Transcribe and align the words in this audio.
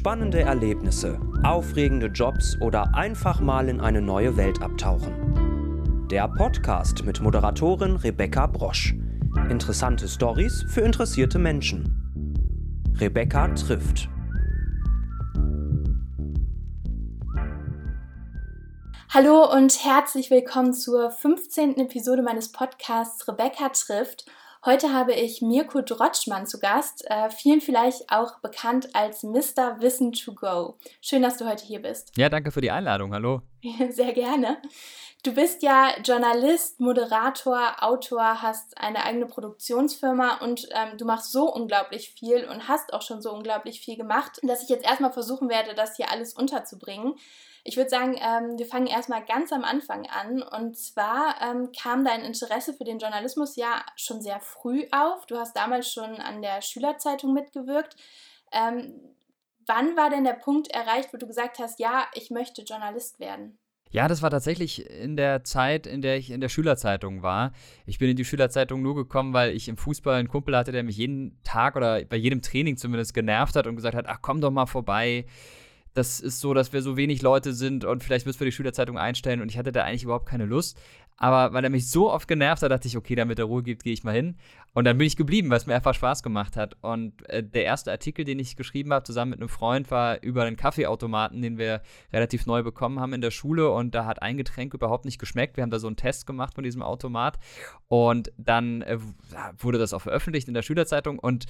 Spannende 0.00 0.40
Erlebnisse, 0.40 1.20
aufregende 1.44 2.06
Jobs 2.06 2.56
oder 2.62 2.94
einfach 2.94 3.40
mal 3.40 3.68
in 3.68 3.82
eine 3.82 4.00
neue 4.00 4.34
Welt 4.38 4.62
abtauchen. 4.62 6.08
Der 6.10 6.26
Podcast 6.26 7.04
mit 7.04 7.20
Moderatorin 7.20 7.96
Rebecca 7.96 8.46
Brosch. 8.46 8.94
Interessante 9.50 10.08
Stories 10.08 10.64
für 10.68 10.80
interessierte 10.80 11.38
Menschen. 11.38 12.94
Rebecca 12.98 13.48
trifft. 13.48 14.08
Hallo 19.10 19.52
und 19.52 19.84
herzlich 19.84 20.30
willkommen 20.30 20.72
zur 20.72 21.10
15. 21.10 21.76
Episode 21.76 22.22
meines 22.22 22.52
Podcasts 22.52 23.28
Rebecca 23.28 23.68
trifft. 23.68 24.24
Heute 24.62 24.92
habe 24.92 25.14
ich 25.14 25.40
Mirko 25.40 25.80
Drotschmann 25.80 26.46
zu 26.46 26.60
Gast, 26.60 27.06
äh, 27.08 27.30
vielen 27.30 27.62
vielleicht 27.62 28.12
auch 28.12 28.40
bekannt 28.40 28.90
als 28.94 29.22
Mr. 29.22 29.80
Wissen 29.80 30.12
to 30.12 30.34
Go. 30.34 30.76
Schön, 31.00 31.22
dass 31.22 31.38
du 31.38 31.48
heute 31.48 31.64
hier 31.64 31.80
bist. 31.80 32.12
Ja, 32.18 32.28
danke 32.28 32.50
für 32.50 32.60
die 32.60 32.70
Einladung. 32.70 33.14
Hallo. 33.14 33.40
Sehr 33.88 34.12
gerne. 34.12 34.58
Du 35.22 35.34
bist 35.34 35.62
ja 35.62 35.94
Journalist, 36.02 36.80
Moderator, 36.80 37.82
Autor, 37.82 38.40
hast 38.40 38.78
eine 38.78 39.04
eigene 39.04 39.26
Produktionsfirma 39.26 40.38
und 40.38 40.66
ähm, 40.72 40.96
du 40.96 41.04
machst 41.04 41.30
so 41.30 41.52
unglaublich 41.52 42.10
viel 42.10 42.48
und 42.48 42.68
hast 42.68 42.94
auch 42.94 43.02
schon 43.02 43.20
so 43.20 43.30
unglaublich 43.30 43.82
viel 43.82 43.98
gemacht, 43.98 44.40
dass 44.42 44.62
ich 44.62 44.70
jetzt 44.70 44.86
erstmal 44.86 45.12
versuchen 45.12 45.50
werde, 45.50 45.74
das 45.74 45.96
hier 45.96 46.10
alles 46.10 46.32
unterzubringen. 46.32 47.16
Ich 47.64 47.76
würde 47.76 47.90
sagen, 47.90 48.18
ähm, 48.18 48.58
wir 48.58 48.64
fangen 48.64 48.86
erstmal 48.86 49.22
ganz 49.22 49.52
am 49.52 49.62
Anfang 49.62 50.06
an. 50.06 50.42
Und 50.42 50.78
zwar 50.78 51.34
ähm, 51.42 51.70
kam 51.78 52.02
dein 52.02 52.22
Interesse 52.22 52.72
für 52.72 52.84
den 52.84 52.98
Journalismus 52.98 53.56
ja 53.56 53.84
schon 53.96 54.22
sehr 54.22 54.40
früh 54.40 54.86
auf. 54.90 55.26
Du 55.26 55.36
hast 55.36 55.54
damals 55.54 55.92
schon 55.92 56.16
an 56.16 56.40
der 56.40 56.62
Schülerzeitung 56.62 57.34
mitgewirkt. 57.34 57.94
Ähm, 58.52 58.98
wann 59.66 59.98
war 59.98 60.08
denn 60.08 60.24
der 60.24 60.32
Punkt 60.32 60.68
erreicht, 60.68 61.12
wo 61.12 61.18
du 61.18 61.26
gesagt 61.26 61.58
hast, 61.58 61.78
ja, 61.78 62.06
ich 62.14 62.30
möchte 62.30 62.62
Journalist 62.62 63.20
werden? 63.20 63.58
Ja, 63.92 64.06
das 64.06 64.22
war 64.22 64.30
tatsächlich 64.30 64.88
in 64.88 65.16
der 65.16 65.42
Zeit, 65.42 65.86
in 65.86 66.00
der 66.00 66.16
ich 66.16 66.30
in 66.30 66.40
der 66.40 66.48
Schülerzeitung 66.48 67.22
war. 67.22 67.52
Ich 67.86 67.98
bin 67.98 68.08
in 68.08 68.16
die 68.16 68.24
Schülerzeitung 68.24 68.82
nur 68.82 68.94
gekommen, 68.94 69.32
weil 69.32 69.50
ich 69.50 69.68
im 69.68 69.76
Fußball 69.76 70.14
einen 70.14 70.28
Kumpel 70.28 70.56
hatte, 70.56 70.70
der 70.70 70.84
mich 70.84 70.96
jeden 70.96 71.36
Tag 71.42 71.74
oder 71.74 72.04
bei 72.04 72.16
jedem 72.16 72.40
Training 72.40 72.76
zumindest 72.76 73.14
genervt 73.14 73.56
hat 73.56 73.66
und 73.66 73.74
gesagt 73.74 73.96
hat, 73.96 74.06
ach 74.06 74.18
komm 74.22 74.40
doch 74.40 74.52
mal 74.52 74.66
vorbei 74.66 75.26
das 75.94 76.20
ist 76.20 76.40
so, 76.40 76.54
dass 76.54 76.72
wir 76.72 76.82
so 76.82 76.96
wenig 76.96 77.22
Leute 77.22 77.52
sind 77.52 77.84
und 77.84 78.04
vielleicht 78.04 78.26
müssen 78.26 78.40
wir 78.40 78.46
die 78.46 78.52
Schülerzeitung 78.52 78.98
einstellen 78.98 79.40
und 79.40 79.50
ich 79.50 79.58
hatte 79.58 79.72
da 79.72 79.84
eigentlich 79.84 80.04
überhaupt 80.04 80.26
keine 80.26 80.46
Lust. 80.46 80.78
Aber 81.22 81.52
weil 81.52 81.62
er 81.62 81.70
mich 81.70 81.90
so 81.90 82.10
oft 82.10 82.26
genervt 82.26 82.62
hat, 82.62 82.70
dachte 82.70 82.88
ich, 82.88 82.96
okay, 82.96 83.14
damit 83.14 83.38
er 83.38 83.44
Ruhe 83.44 83.62
gibt, 83.62 83.84
gehe 83.84 83.92
ich 83.92 84.04
mal 84.04 84.14
hin. 84.14 84.36
Und 84.72 84.86
dann 84.86 84.96
bin 84.96 85.06
ich 85.06 85.16
geblieben, 85.16 85.50
weil 85.50 85.58
es 85.58 85.66
mir 85.66 85.74
einfach 85.74 85.92
Spaß 85.92 86.22
gemacht 86.22 86.56
hat. 86.56 86.78
Und 86.80 87.28
äh, 87.28 87.44
der 87.44 87.64
erste 87.64 87.90
Artikel, 87.90 88.24
den 88.24 88.38
ich 88.38 88.56
geschrieben 88.56 88.90
habe, 88.94 89.04
zusammen 89.04 89.32
mit 89.32 89.40
einem 89.40 89.50
Freund, 89.50 89.90
war 89.90 90.22
über 90.22 90.44
einen 90.44 90.56
Kaffeeautomaten, 90.56 91.42
den 91.42 91.58
wir 91.58 91.82
relativ 92.10 92.46
neu 92.46 92.62
bekommen 92.62 93.00
haben 93.00 93.12
in 93.12 93.20
der 93.20 93.32
Schule. 93.32 93.70
Und 93.70 93.94
da 93.94 94.06
hat 94.06 94.22
ein 94.22 94.38
Getränk 94.38 94.72
überhaupt 94.72 95.04
nicht 95.04 95.18
geschmeckt. 95.18 95.58
Wir 95.58 95.62
haben 95.62 95.70
da 95.70 95.78
so 95.78 95.88
einen 95.88 95.96
Test 95.96 96.26
gemacht 96.26 96.54
von 96.54 96.64
diesem 96.64 96.80
Automat. 96.80 97.38
Und 97.88 98.32
dann 98.38 98.80
äh, 98.80 98.98
wurde 99.58 99.76
das 99.76 99.92
auch 99.92 100.00
veröffentlicht 100.00 100.48
in 100.48 100.54
der 100.54 100.62
Schülerzeitung. 100.62 101.18
Und 101.18 101.44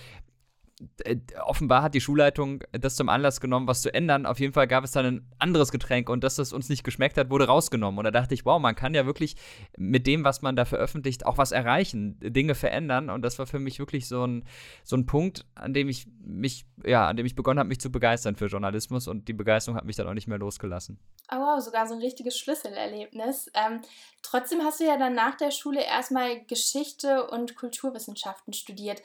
offenbar 1.44 1.82
hat 1.82 1.94
die 1.94 2.00
Schulleitung 2.00 2.64
das 2.72 2.96
zum 2.96 3.08
Anlass 3.08 3.40
genommen, 3.40 3.66
was 3.66 3.82
zu 3.82 3.92
ändern. 3.92 4.24
Auf 4.26 4.40
jeden 4.40 4.52
Fall 4.52 4.66
gab 4.66 4.84
es 4.84 4.92
dann 4.92 5.06
ein 5.06 5.26
anderes 5.38 5.72
Getränk 5.72 6.08
und 6.08 6.24
dass 6.24 6.36
das 6.36 6.52
uns 6.52 6.68
nicht 6.68 6.84
geschmeckt 6.84 7.18
hat, 7.18 7.30
wurde 7.30 7.46
rausgenommen. 7.46 7.98
Und 7.98 8.04
da 8.04 8.10
dachte 8.10 8.34
ich, 8.34 8.46
wow, 8.46 8.60
man 8.60 8.74
kann 8.74 8.94
ja 8.94 9.06
wirklich 9.06 9.36
mit 9.76 10.06
dem, 10.06 10.24
was 10.24 10.42
man 10.42 10.56
da 10.56 10.64
veröffentlicht, 10.64 11.26
auch 11.26 11.38
was 11.38 11.52
erreichen, 11.52 12.18
Dinge 12.20 12.54
verändern. 12.54 13.10
Und 13.10 13.22
das 13.22 13.38
war 13.38 13.46
für 13.46 13.58
mich 13.58 13.78
wirklich 13.78 14.08
so 14.08 14.26
ein, 14.26 14.44
so 14.82 14.96
ein 14.96 15.06
Punkt, 15.06 15.44
an 15.54 15.74
dem 15.74 15.88
ich 15.88 16.06
mich, 16.24 16.64
ja, 16.84 17.06
an 17.06 17.16
dem 17.16 17.26
ich 17.26 17.34
begonnen 17.34 17.58
habe, 17.58 17.68
mich 17.68 17.80
zu 17.80 17.92
begeistern 17.92 18.36
für 18.36 18.46
Journalismus 18.46 19.06
und 19.06 19.28
die 19.28 19.34
Begeisterung 19.34 19.76
hat 19.76 19.84
mich 19.84 19.96
dann 19.96 20.08
auch 20.08 20.14
nicht 20.14 20.28
mehr 20.28 20.38
losgelassen. 20.38 20.98
Oh 21.30 21.36
wow, 21.36 21.60
sogar 21.62 21.86
so 21.86 21.94
ein 21.94 22.00
richtiges 22.00 22.38
Schlüsselerlebnis. 22.38 23.50
Ähm, 23.54 23.80
trotzdem 24.22 24.60
hast 24.62 24.80
du 24.80 24.84
ja 24.84 24.96
dann 24.96 25.14
nach 25.14 25.36
der 25.36 25.50
Schule 25.50 25.84
erstmal 25.84 26.44
Geschichte 26.46 27.28
und 27.28 27.54
Kulturwissenschaften 27.54 28.52
studiert. 28.52 29.02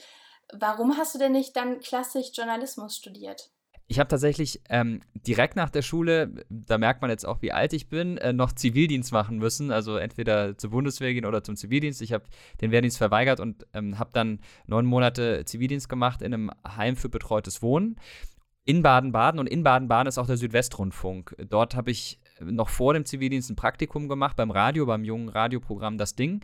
Warum 0.54 0.98
hast 0.98 1.16
du 1.16 1.20
denn 1.20 1.32
nicht 1.32 1.56
dann 1.56 1.80
klassisch 1.80 2.28
Journalismus 2.34 2.96
studiert? 2.96 3.50
Ich 3.88 4.00
habe 4.00 4.08
tatsächlich 4.08 4.62
ähm, 4.70 5.02
direkt 5.14 5.56
nach 5.56 5.70
der 5.70 5.84
Schule, 5.84 6.46
da 6.50 6.80
merkt 6.80 7.02
man 7.02 7.12
jetzt 7.12 7.26
auch, 7.26 7.44
wie 7.44 7.52
alt 7.52 7.72
ich 7.72 7.88
bin, 7.88 8.18
äh, 8.18 8.34
noch 8.34 8.52
Zivildienst 8.52 9.12
machen 9.12 9.38
müssen. 9.38 9.72
Also 9.72 9.98
entweder 9.98 10.58
zur 10.58 10.72
Bundeswehr 10.72 11.14
gehen 11.14 11.26
oder 11.26 11.44
zum 11.44 11.56
Zivildienst. 11.56 12.02
Ich 12.02 12.12
habe 12.12 12.26
den 12.62 12.72
Wehrdienst 12.72 12.98
verweigert 12.98 13.40
und 13.40 13.68
ähm, 13.74 14.00
habe 14.00 14.10
dann 14.12 14.40
neun 14.66 14.86
Monate 14.86 15.46
Zivildienst 15.46 15.88
gemacht 15.88 16.24
in 16.24 16.34
einem 16.34 16.52
Heim 16.68 16.96
für 16.96 17.10
betreutes 17.10 17.62
Wohnen 17.62 18.00
in 18.66 18.82
Baden-Baden. 18.82 19.40
Und 19.40 19.48
in 19.48 19.62
Baden-Baden 19.62 20.08
ist 20.08 20.18
auch 20.18 20.28
der 20.28 20.38
Südwestrundfunk. 20.38 21.36
Dort 21.48 21.76
habe 21.76 21.92
ich 21.92 22.20
noch 22.42 22.70
vor 22.70 22.94
dem 22.94 23.06
Zivildienst 23.06 23.52
ein 23.52 23.56
Praktikum 23.56 24.10
gemacht 24.10 24.36
beim 24.36 24.50
Radio, 24.50 24.88
beim 24.88 25.04
jungen 25.04 25.30
Radioprogramm 25.30 26.00
Das 26.00 26.16
Ding 26.16 26.44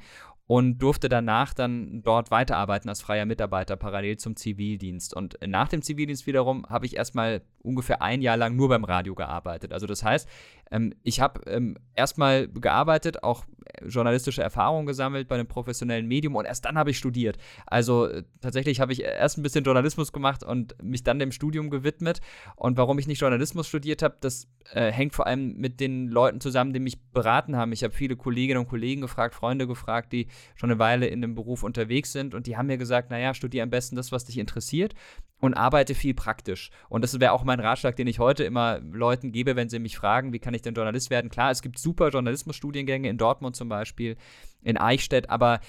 und 0.51 0.79
durfte 0.79 1.07
danach 1.07 1.53
dann 1.53 2.03
dort 2.03 2.29
weiterarbeiten 2.29 2.89
als 2.89 3.01
freier 3.01 3.25
Mitarbeiter 3.25 3.77
parallel 3.77 4.17
zum 4.17 4.35
Zivildienst. 4.35 5.13
Und 5.15 5.37
nach 5.47 5.69
dem 5.69 5.81
Zivildienst 5.81 6.27
wiederum 6.27 6.65
habe 6.67 6.85
ich 6.85 6.97
erstmal 6.97 7.41
ungefähr 7.59 8.01
ein 8.01 8.21
Jahr 8.21 8.35
lang 8.35 8.57
nur 8.57 8.67
beim 8.67 8.83
Radio 8.83 9.15
gearbeitet. 9.15 9.71
Also 9.71 9.87
das 9.87 10.03
heißt, 10.03 10.27
ähm, 10.69 10.93
ich 11.03 11.21
habe 11.21 11.49
ähm, 11.49 11.77
erstmal 11.95 12.49
gearbeitet, 12.49 13.23
auch 13.23 13.45
journalistische 13.85 14.41
Erfahrungen 14.41 14.85
gesammelt 14.85 15.27
bei 15.27 15.35
einem 15.35 15.47
professionellen 15.47 16.07
Medium 16.07 16.35
und 16.35 16.45
erst 16.45 16.65
dann 16.65 16.77
habe 16.77 16.91
ich 16.91 16.97
studiert. 16.97 17.37
Also 17.65 18.07
äh, 18.07 18.23
tatsächlich 18.41 18.79
habe 18.79 18.93
ich 18.93 19.03
erst 19.03 19.37
ein 19.37 19.43
bisschen 19.43 19.63
Journalismus 19.63 20.11
gemacht 20.11 20.43
und 20.43 20.75
mich 20.83 21.03
dann 21.03 21.19
dem 21.19 21.31
Studium 21.31 21.69
gewidmet. 21.69 22.21
Und 22.55 22.77
warum 22.77 22.99
ich 22.99 23.07
nicht 23.07 23.21
Journalismus 23.21 23.67
studiert 23.67 24.01
habe, 24.01 24.17
das 24.21 24.47
äh, 24.73 24.91
hängt 24.91 25.13
vor 25.13 25.27
allem 25.27 25.57
mit 25.57 25.79
den 25.79 26.07
Leuten 26.07 26.41
zusammen, 26.41 26.73
die 26.73 26.79
mich 26.79 27.01
beraten 27.11 27.55
haben. 27.55 27.71
Ich 27.71 27.83
habe 27.83 27.93
viele 27.93 28.15
Kolleginnen 28.15 28.59
und 28.59 28.67
Kollegen 28.67 29.01
gefragt, 29.01 29.35
Freunde 29.35 29.67
gefragt, 29.67 30.13
die 30.13 30.27
schon 30.55 30.71
eine 30.71 30.79
Weile 30.79 31.07
in 31.07 31.21
dem 31.21 31.35
Beruf 31.35 31.63
unterwegs 31.63 32.11
sind 32.11 32.35
und 32.35 32.47
die 32.47 32.57
haben 32.57 32.67
mir 32.67 32.77
gesagt, 32.77 33.09
naja, 33.11 33.33
studiere 33.33 33.63
am 33.63 33.69
besten 33.69 33.95
das, 33.95 34.11
was 34.11 34.25
dich 34.25 34.37
interessiert 34.37 34.93
und 35.41 35.55
arbeite 35.55 35.95
viel 35.95 36.13
praktisch. 36.13 36.69
Und 36.87 37.03
das 37.03 37.19
wäre 37.19 37.33
auch 37.33 37.43
mein 37.43 37.59
Ratschlag, 37.59 37.95
den 37.95 38.07
ich 38.07 38.19
heute 38.19 38.43
immer 38.43 38.79
Leuten 38.79 39.31
gebe, 39.31 39.55
wenn 39.55 39.69
sie 39.69 39.79
mich 39.79 39.97
fragen, 39.97 40.31
wie 40.33 40.39
kann 40.39 40.53
ich 40.53 40.61
denn 40.61 40.75
Journalist 40.75 41.09
werden? 41.09 41.29
Klar, 41.29 41.51
es 41.51 41.61
gibt 41.61 41.79
super 41.79 42.09
Journalismusstudiengänge 42.09 43.09
in 43.09 43.17
Dortmund 43.17 43.50
zum 43.53 43.69
Beispiel, 43.69 44.17
in 44.63 44.77
Eichstätt, 44.77 45.29
aber 45.29 45.59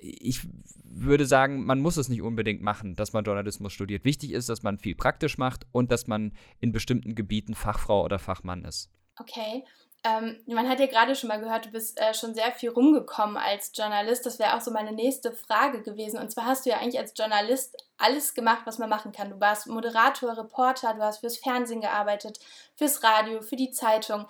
ich 0.00 0.40
würde 0.84 1.26
sagen, 1.26 1.64
man 1.64 1.80
muss 1.80 1.96
es 1.96 2.08
nicht 2.08 2.22
unbedingt 2.22 2.60
machen, 2.60 2.96
dass 2.96 3.12
man 3.12 3.24
Journalismus 3.24 3.72
studiert. 3.72 4.04
Wichtig 4.04 4.32
ist, 4.32 4.48
dass 4.48 4.62
man 4.62 4.78
viel 4.78 4.94
praktisch 4.94 5.38
macht 5.38 5.66
und 5.72 5.90
dass 5.90 6.06
man 6.06 6.32
in 6.60 6.72
bestimmten 6.72 7.14
Gebieten 7.14 7.54
Fachfrau 7.54 8.04
oder 8.04 8.18
Fachmann 8.18 8.64
ist. 8.64 8.90
Okay. 9.18 9.64
Ähm, 10.04 10.40
man 10.46 10.68
hat 10.68 10.80
ja 10.80 10.86
gerade 10.86 11.14
schon 11.14 11.28
mal 11.28 11.38
gehört, 11.38 11.66
du 11.66 11.70
bist 11.70 12.00
äh, 12.00 12.12
schon 12.12 12.34
sehr 12.34 12.50
viel 12.50 12.70
rumgekommen 12.70 13.36
als 13.36 13.70
Journalist. 13.72 14.26
Das 14.26 14.40
wäre 14.40 14.56
auch 14.56 14.60
so 14.60 14.72
meine 14.72 14.90
nächste 14.90 15.30
Frage 15.30 15.82
gewesen. 15.82 16.18
Und 16.18 16.32
zwar 16.32 16.46
hast 16.46 16.66
du 16.66 16.70
ja 16.70 16.78
eigentlich 16.78 16.98
als 16.98 17.14
Journalist 17.16 17.76
alles 17.98 18.34
gemacht, 18.34 18.62
was 18.64 18.78
man 18.78 18.88
machen 18.88 19.12
kann. 19.12 19.30
Du 19.30 19.38
warst 19.38 19.68
Moderator, 19.68 20.36
Reporter, 20.36 20.94
du 20.94 21.02
hast 21.02 21.20
fürs 21.20 21.36
Fernsehen 21.36 21.80
gearbeitet, 21.80 22.40
fürs 22.74 23.04
Radio, 23.04 23.42
für 23.42 23.54
die 23.54 23.70
Zeitung. 23.70 24.26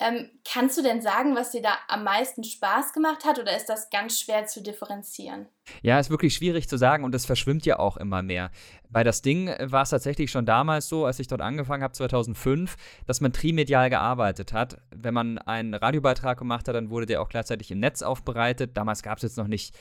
Ähm, 0.00 0.30
kannst 0.50 0.78
du 0.78 0.82
denn 0.82 1.02
sagen, 1.02 1.36
was 1.36 1.50
dir 1.50 1.60
da 1.60 1.76
am 1.88 2.02
meisten 2.02 2.42
Spaß 2.42 2.94
gemacht 2.94 3.24
hat 3.26 3.38
oder 3.38 3.54
ist 3.54 3.66
das 3.66 3.90
ganz 3.90 4.20
schwer 4.20 4.46
zu 4.46 4.62
differenzieren? 4.62 5.46
Ja, 5.82 6.00
ist 6.00 6.08
wirklich 6.08 6.34
schwierig 6.34 6.66
zu 6.66 6.78
sagen 6.78 7.04
und 7.04 7.14
es 7.14 7.26
verschwimmt 7.26 7.66
ja 7.66 7.78
auch 7.78 7.98
immer 7.98 8.22
mehr. 8.22 8.50
Bei 8.88 9.04
das 9.04 9.20
Ding 9.20 9.48
war 9.60 9.82
es 9.82 9.90
tatsächlich 9.90 10.30
schon 10.30 10.46
damals 10.46 10.88
so, 10.88 11.04
als 11.04 11.18
ich 11.18 11.28
dort 11.28 11.42
angefangen 11.42 11.82
habe, 11.82 11.92
2005, 11.92 12.76
dass 13.06 13.20
man 13.20 13.34
trimedial 13.34 13.90
gearbeitet 13.90 14.54
hat. 14.54 14.78
Wenn 14.90 15.12
man 15.12 15.38
einen 15.38 15.74
Radiobeitrag 15.74 16.38
gemacht 16.38 16.68
hat, 16.68 16.74
dann 16.74 16.88
wurde 16.88 17.06
der 17.06 17.20
auch 17.20 17.28
gleichzeitig 17.28 17.70
im 17.70 17.78
Netz 17.78 18.00
aufbereitet. 18.00 18.76
Damals 18.76 19.02
gab 19.02 19.18
es 19.18 19.22
jetzt 19.22 19.36
noch 19.36 19.46
nicht 19.46 19.74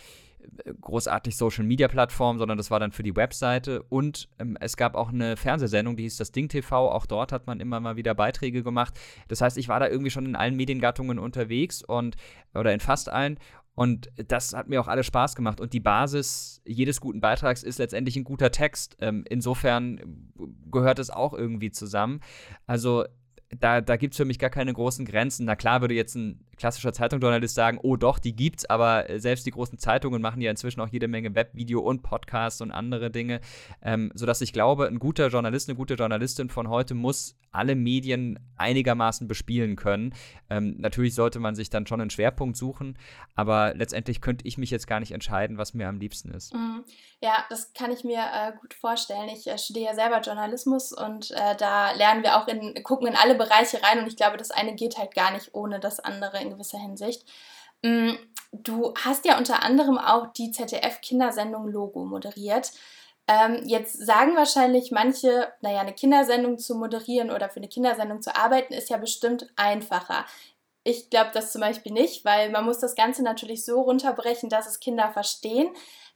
großartig 0.79 1.35
Social 1.35 1.63
Media 1.63 1.87
Plattform, 1.87 2.37
sondern 2.37 2.57
das 2.57 2.71
war 2.71 2.79
dann 2.79 2.91
für 2.91 3.03
die 3.03 3.15
Webseite. 3.15 3.83
Und 3.83 4.29
ähm, 4.39 4.57
es 4.59 4.77
gab 4.77 4.95
auch 4.95 5.09
eine 5.09 5.37
Fernsehsendung, 5.37 5.95
die 5.95 6.03
hieß 6.03 6.17
das 6.17 6.31
Ding 6.31 6.49
TV. 6.49 6.91
Auch 6.91 7.05
dort 7.05 7.31
hat 7.31 7.47
man 7.47 7.59
immer 7.59 7.79
mal 7.79 7.95
wieder 7.95 8.13
Beiträge 8.13 8.63
gemacht. 8.63 8.99
Das 9.27 9.41
heißt, 9.41 9.57
ich 9.57 9.67
war 9.67 9.79
da 9.79 9.87
irgendwie 9.87 10.11
schon 10.11 10.25
in 10.25 10.35
allen 10.35 10.55
Mediengattungen 10.55 11.19
unterwegs 11.19 11.83
und 11.83 12.15
oder 12.53 12.73
in 12.73 12.79
fast 12.79 13.09
allen. 13.09 13.37
Und 13.73 14.11
das 14.27 14.53
hat 14.53 14.67
mir 14.67 14.81
auch 14.81 14.87
alles 14.87 15.05
Spaß 15.05 15.35
gemacht. 15.35 15.61
Und 15.61 15.73
die 15.73 15.79
Basis 15.79 16.61
jedes 16.65 16.99
guten 16.99 17.21
Beitrags 17.21 17.63
ist 17.63 17.79
letztendlich 17.79 18.17
ein 18.17 18.25
guter 18.25 18.51
Text. 18.51 18.97
Ähm, 18.99 19.23
insofern 19.29 20.29
gehört 20.69 20.99
es 20.99 21.09
auch 21.09 21.33
irgendwie 21.33 21.71
zusammen. 21.71 22.19
Also 22.67 23.05
da, 23.59 23.81
da 23.81 23.97
gibt 23.97 24.13
es 24.13 24.17
für 24.17 24.25
mich 24.25 24.39
gar 24.39 24.49
keine 24.49 24.73
großen 24.73 25.05
Grenzen. 25.05 25.45
Na 25.45 25.55
klar 25.55 25.81
würde 25.81 25.93
jetzt 25.93 26.15
ein 26.15 26.45
klassischer 26.57 26.93
Zeitungsjournalist 26.93 27.55
sagen, 27.55 27.79
oh 27.81 27.95
doch, 27.95 28.19
die 28.19 28.35
gibt's, 28.35 28.65
aber 28.65 29.09
äh, 29.09 29.19
selbst 29.19 29.45
die 29.45 29.51
großen 29.51 29.77
Zeitungen 29.79 30.21
machen 30.21 30.41
ja 30.41 30.51
inzwischen 30.51 30.79
auch 30.79 30.87
jede 30.87 31.07
Menge 31.07 31.33
Webvideo 31.35 31.79
und 31.79 32.03
Podcasts 32.03 32.61
und 32.61 32.71
andere 32.71 33.09
Dinge, 33.09 33.41
ähm, 33.81 34.11
sodass 34.13 34.41
ich 34.41 34.53
glaube, 34.53 34.87
ein 34.87 34.99
guter 34.99 35.27
Journalist, 35.27 35.69
eine 35.69 35.75
gute 35.75 35.95
Journalistin 35.95 36.49
von 36.49 36.69
heute 36.69 36.93
muss 36.93 37.35
alle 37.51 37.75
Medien 37.75 38.39
einigermaßen 38.57 39.27
bespielen 39.27 39.75
können. 39.75 40.13
Ähm, 40.49 40.75
natürlich 40.77 41.15
sollte 41.15 41.39
man 41.39 41.55
sich 41.55 41.69
dann 41.69 41.87
schon 41.87 41.99
einen 41.99 42.09
Schwerpunkt 42.09 42.55
suchen, 42.55 42.97
aber 43.35 43.73
letztendlich 43.75 44.21
könnte 44.21 44.47
ich 44.47 44.57
mich 44.57 44.69
jetzt 44.69 44.87
gar 44.87 44.99
nicht 44.99 45.11
entscheiden, 45.11 45.57
was 45.57 45.73
mir 45.73 45.89
am 45.89 45.99
liebsten 45.99 46.31
ist. 46.31 46.53
Mhm. 46.53 46.83
Ja, 47.23 47.45
das 47.49 47.73
kann 47.73 47.91
ich 47.91 48.03
mir 48.03 48.19
äh, 48.19 48.53
gut 48.59 48.73
vorstellen. 48.73 49.29
Ich 49.29 49.45
äh, 49.47 49.57
studiere 49.57 49.85
ja 49.85 49.93
selber 49.95 50.21
Journalismus 50.21 50.91
und 50.91 51.29
äh, 51.31 51.55
da 51.57 51.91
lernen 51.91 52.23
wir 52.23 52.37
auch 52.37 52.47
in, 52.47 52.81
gucken 52.83 53.07
in 53.07 53.15
alle 53.15 53.35
Bereiche 53.41 53.81
rein 53.81 53.99
und 53.99 54.07
ich 54.07 54.15
glaube, 54.15 54.37
das 54.37 54.51
eine 54.51 54.75
geht 54.75 54.97
halt 54.97 55.15
gar 55.15 55.31
nicht 55.31 55.53
ohne 55.53 55.79
das 55.79 55.99
andere 55.99 56.41
in 56.41 56.51
gewisser 56.51 56.79
Hinsicht. 56.79 57.23
Mm, 57.81 58.11
du 58.51 58.93
hast 59.03 59.25
ja 59.25 59.37
unter 59.37 59.63
anderem 59.63 59.97
auch 59.97 60.27
die 60.33 60.51
ZDF-Kindersendung 60.51 61.67
Logo 61.67 62.05
moderiert. 62.05 62.71
Ähm, 63.27 63.61
jetzt 63.65 63.93
sagen 64.05 64.35
wahrscheinlich 64.35 64.91
manche, 64.91 65.51
naja, 65.61 65.81
eine 65.81 65.93
Kindersendung 65.93 66.57
zu 66.59 66.75
moderieren 66.75 67.31
oder 67.31 67.49
für 67.49 67.57
eine 67.57 67.69
Kindersendung 67.69 68.21
zu 68.21 68.35
arbeiten, 68.35 68.73
ist 68.73 68.89
ja 68.89 68.97
bestimmt 68.97 69.47
einfacher. 69.55 70.25
Ich 70.83 71.09
glaube 71.09 71.31
das 71.33 71.51
zum 71.51 71.61
Beispiel 71.61 71.91
nicht, 71.91 72.25
weil 72.25 72.49
man 72.49 72.65
muss 72.65 72.79
das 72.79 72.95
Ganze 72.95 73.23
natürlich 73.23 73.63
so 73.65 73.81
runterbrechen, 73.81 74.49
dass 74.49 74.67
es 74.67 74.79
Kinder 74.79 75.09
verstehen. 75.11 75.69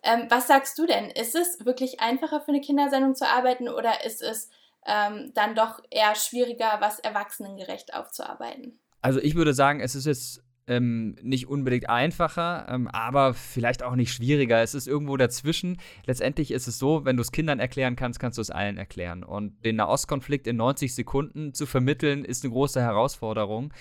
Ähm, 0.04 0.28
was 0.30 0.48
sagst 0.48 0.78
du 0.78 0.86
denn? 0.86 1.10
Ist 1.10 1.36
es 1.36 1.66
wirklich 1.66 2.02
einfacher 2.02 2.42
für 2.42 2.50
eine 2.50 2.62
Kindersendung 2.62 3.16
zu 3.16 3.28
arbeiten 3.28 3.70
oder 3.70 4.04
ist 4.06 4.22
es 4.22 4.50
ähm, 4.86 5.32
dann 5.34 5.56
doch 5.56 5.80
eher 5.90 6.16
schwieriger, 6.16 6.78
was 6.80 7.00
erwachsenengerecht 7.00 7.94
aufzuarbeiten? 7.94 8.80
Also 9.02 9.20
ich 9.20 9.36
würde 9.36 9.54
sagen, 9.54 9.82
es 9.82 9.96
ist 9.96 10.06
jetzt 10.06 10.44
ähm, 10.68 11.16
nicht 11.22 11.48
unbedingt 11.48 11.90
einfacher, 11.90 12.66
ähm, 12.70 12.88
aber 12.88 13.34
vielleicht 13.34 13.84
auch 13.84 13.96
nicht 13.96 14.12
schwieriger. 14.12 14.62
Es 14.62 14.74
ist 14.74 14.88
irgendwo 14.88 15.16
dazwischen. 15.18 15.78
Letztendlich 16.06 16.52
ist 16.52 16.68
es 16.68 16.80
so, 16.80 17.06
wenn 17.06 17.18
du 17.18 17.22
es 17.22 17.32
Kindern 17.32 17.60
erklären 17.60 17.96
kannst, 17.96 18.20
kannst 18.20 18.38
du 18.38 18.42
es 18.42 18.50
allen 18.50 18.78
erklären. 18.78 19.24
Und 19.24 19.64
den 19.64 19.76
Nahostkonflikt 19.76 20.48
in 20.48 20.58
90 20.58 20.96
Sekunden 20.96 21.54
zu 21.54 21.66
vermitteln, 21.66 22.26
ist 22.26 22.44
eine 22.44 22.54
große 22.54 22.82
Herausforderung. 22.82 23.74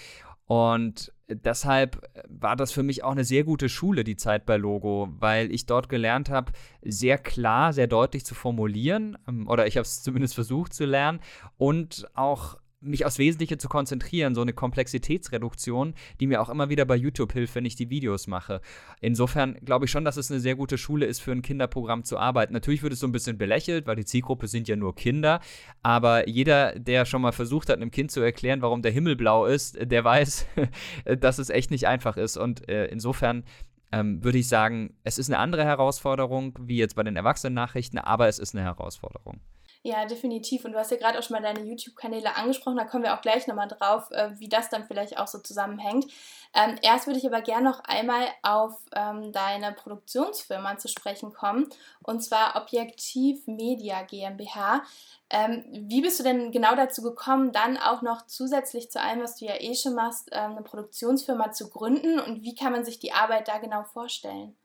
Und 0.47 1.14
deshalb 1.29 2.03
war 2.29 2.57
das 2.57 2.73
für 2.73 2.83
mich 2.83 3.03
auch 3.03 3.13
eine 3.13 3.25
sehr 3.25 3.45
gute 3.45 3.69
Schule, 3.69 4.05
die 4.05 4.17
Zeit 4.17 4.47
bei 4.47 4.57
Logo, 4.57 5.09
weil 5.19 5.53
ich 5.53 5.67
dort 5.67 5.89
gelernt 5.89 6.31
habe, 6.31 6.53
sehr 6.83 7.19
klar, 7.19 7.73
sehr 7.73 7.87
deutlich 7.87 8.25
zu 8.25 8.35
formulieren, 8.35 9.17
ähm, 9.29 9.49
oder 9.49 9.67
ich 9.67 9.77
habe 9.77 9.85
es 9.85 10.03
zumindest 10.03 10.35
versucht 10.35 10.75
zu 10.75 10.85
lernen, 10.85 11.21
und 11.57 12.07
auch 12.15 12.57
mich 12.85 13.05
aufs 13.05 13.19
Wesentliche 13.19 13.59
zu 13.59 13.69
konzentrieren, 13.69 14.35
so 14.35 14.43
eine 14.43 14.53
Komplexitätsreduktion, 14.53 15.95
die 16.21 16.27
mir 16.27 16.41
auch 16.41 16.49
immer 16.49 16.69
wieder 16.69 16.85
bei 16.85 16.97
YouTube 16.97 17.33
hilft, 17.33 17.55
wenn 17.55 17.65
ich 17.65 17.77
die 17.77 17.91
Videos 17.91 18.27
mache. 18.27 18.61
Insofern 19.01 19.55
glaube 19.65 19.87
ich 19.87 19.91
schon, 19.91 20.05
dass 20.05 20.17
es 20.17 20.31
eine 20.31 20.41
sehr 20.41 20.55
gute 20.55 20.79
Schule 20.79 21.07
ist, 21.07 21.21
für 21.21 21.33
ein 21.33 21.43
Kinderprogramm 21.43 22.05
zu 22.05 22.19
arbeiten. 22.19 22.53
Natürlich 22.53 22.83
wird 22.83 22.93
es 22.93 23.01
so 23.01 23.07
ein 23.07 23.13
bisschen 23.13 23.39
belächelt, 23.39 23.87
weil 23.87 23.97
die 23.97 24.05
Zielgruppe 24.05 24.47
sind 24.47 24.69
ja 24.69 24.77
nur 24.77 24.95
Kinder, 24.95 25.41
aber 25.83 26.29
jeder, 26.29 26.79
der 26.79 27.05
schon 27.05 27.23
mal 27.23 27.33
versucht 27.33 27.69
hat, 27.69 27.77
einem 27.77 27.91
Kind 27.91 28.11
zu 28.11 28.21
erklären, 28.21 28.63
warum 28.63 28.83
der 28.83 28.93
Himmel 28.93 29.17
blau 29.17 29.47
ist, 29.47 29.79
der 29.81 30.05
weiß, 30.05 30.47
dass 31.21 31.39
es 31.39 31.51
echt 31.51 31.71
nicht 31.71 31.87
einfach 31.87 32.17
ist. 32.17 32.37
Und 32.37 32.69
äh, 32.69 32.87
insofern 32.87 33.45
ähm, 33.93 34.25
würde 34.25 34.39
ich 34.39 34.49
sagen, 34.49 34.95
es 35.05 35.19
ist 35.19 35.31
eine 35.31 35.39
andere 35.39 35.65
Herausforderung, 35.65 36.59
wie 36.61 36.77
jetzt 36.77 36.97
bei 36.97 37.03
den 37.03 37.17
Erwachsenen-Nachrichten, 37.17 37.99
aber 37.99 38.29
es 38.29 38.39
ist 38.39 38.55
eine 38.55 38.65
Herausforderung. 38.65 39.41
Ja, 39.87 40.07
definitiv. 40.07 40.65
Und 40.65 40.73
du 40.73 40.79
hast 40.79 40.91
ja 40.91 40.97
gerade 40.97 41.19
auch 41.19 41.23
schon 41.23 41.35
mal 41.35 41.43
deine 41.43 41.63
YouTube-Kanäle 41.69 42.37
angesprochen, 42.37 42.79
da 42.79 42.87
kommen 42.87 43.05
wir 43.05 43.15
auch 43.15 43.21
gleich 43.21 43.47
nochmal 43.47 43.69
drauf, 43.69 44.11
äh, 44.13 44.31
wie 44.39 44.49
das 44.49 44.71
dann 44.71 44.87
vielleicht 44.87 45.19
auch 45.19 45.27
so 45.27 45.41
zusammenhängt. 45.41 46.07
Ähm, 46.55 46.77
erst 46.81 47.07
würde 47.07 47.19
ich 47.19 47.27
aber 47.27 47.43
gerne 47.43 47.69
noch 47.69 47.81
einmal 47.81 48.25
auf 48.43 48.79
ähm, 48.97 49.31
deine 49.33 49.73
Produktionsfirma 49.73 50.79
zu 50.79 50.89
sprechen 50.89 51.35
kommen, 51.35 51.69
und 52.03 52.23
zwar 52.23 52.57
Objektiv 52.57 53.47
Media 53.47 54.03
GmbH. 54.05 54.85
Ähm, 55.29 55.65
wie 55.71 56.01
bist 56.01 56.19
du 56.19 56.25
denn 56.25 56.51
genau 56.51 56.75
dazu 56.77 57.03
gekommen, 57.03 57.53
dann 57.53 57.77
auch 57.77 58.01
noch 58.01 58.27
zusätzlich 58.27 58.91
zu 58.91 59.03
allem, 59.03 59.21
was 59.21 59.37
du 59.37 59.45
ja 59.45 59.61
eh 59.61 59.75
schon 59.75 59.95
machst, 59.95 60.31
ähm, 60.33 60.53
eine 60.53 60.63
Produktionsfirma 60.63 61.53
zu 61.53 61.69
gründen 61.69 62.21
und 62.21 62.43
wie 62.43 62.55
kann 62.55 62.73
man 62.73 62.87
sich 62.87 63.01
die 63.01 63.13
Arbeit 63.13 63.49
da 63.49 63.59
genau 63.59 63.85
vorstellen? 63.85 64.57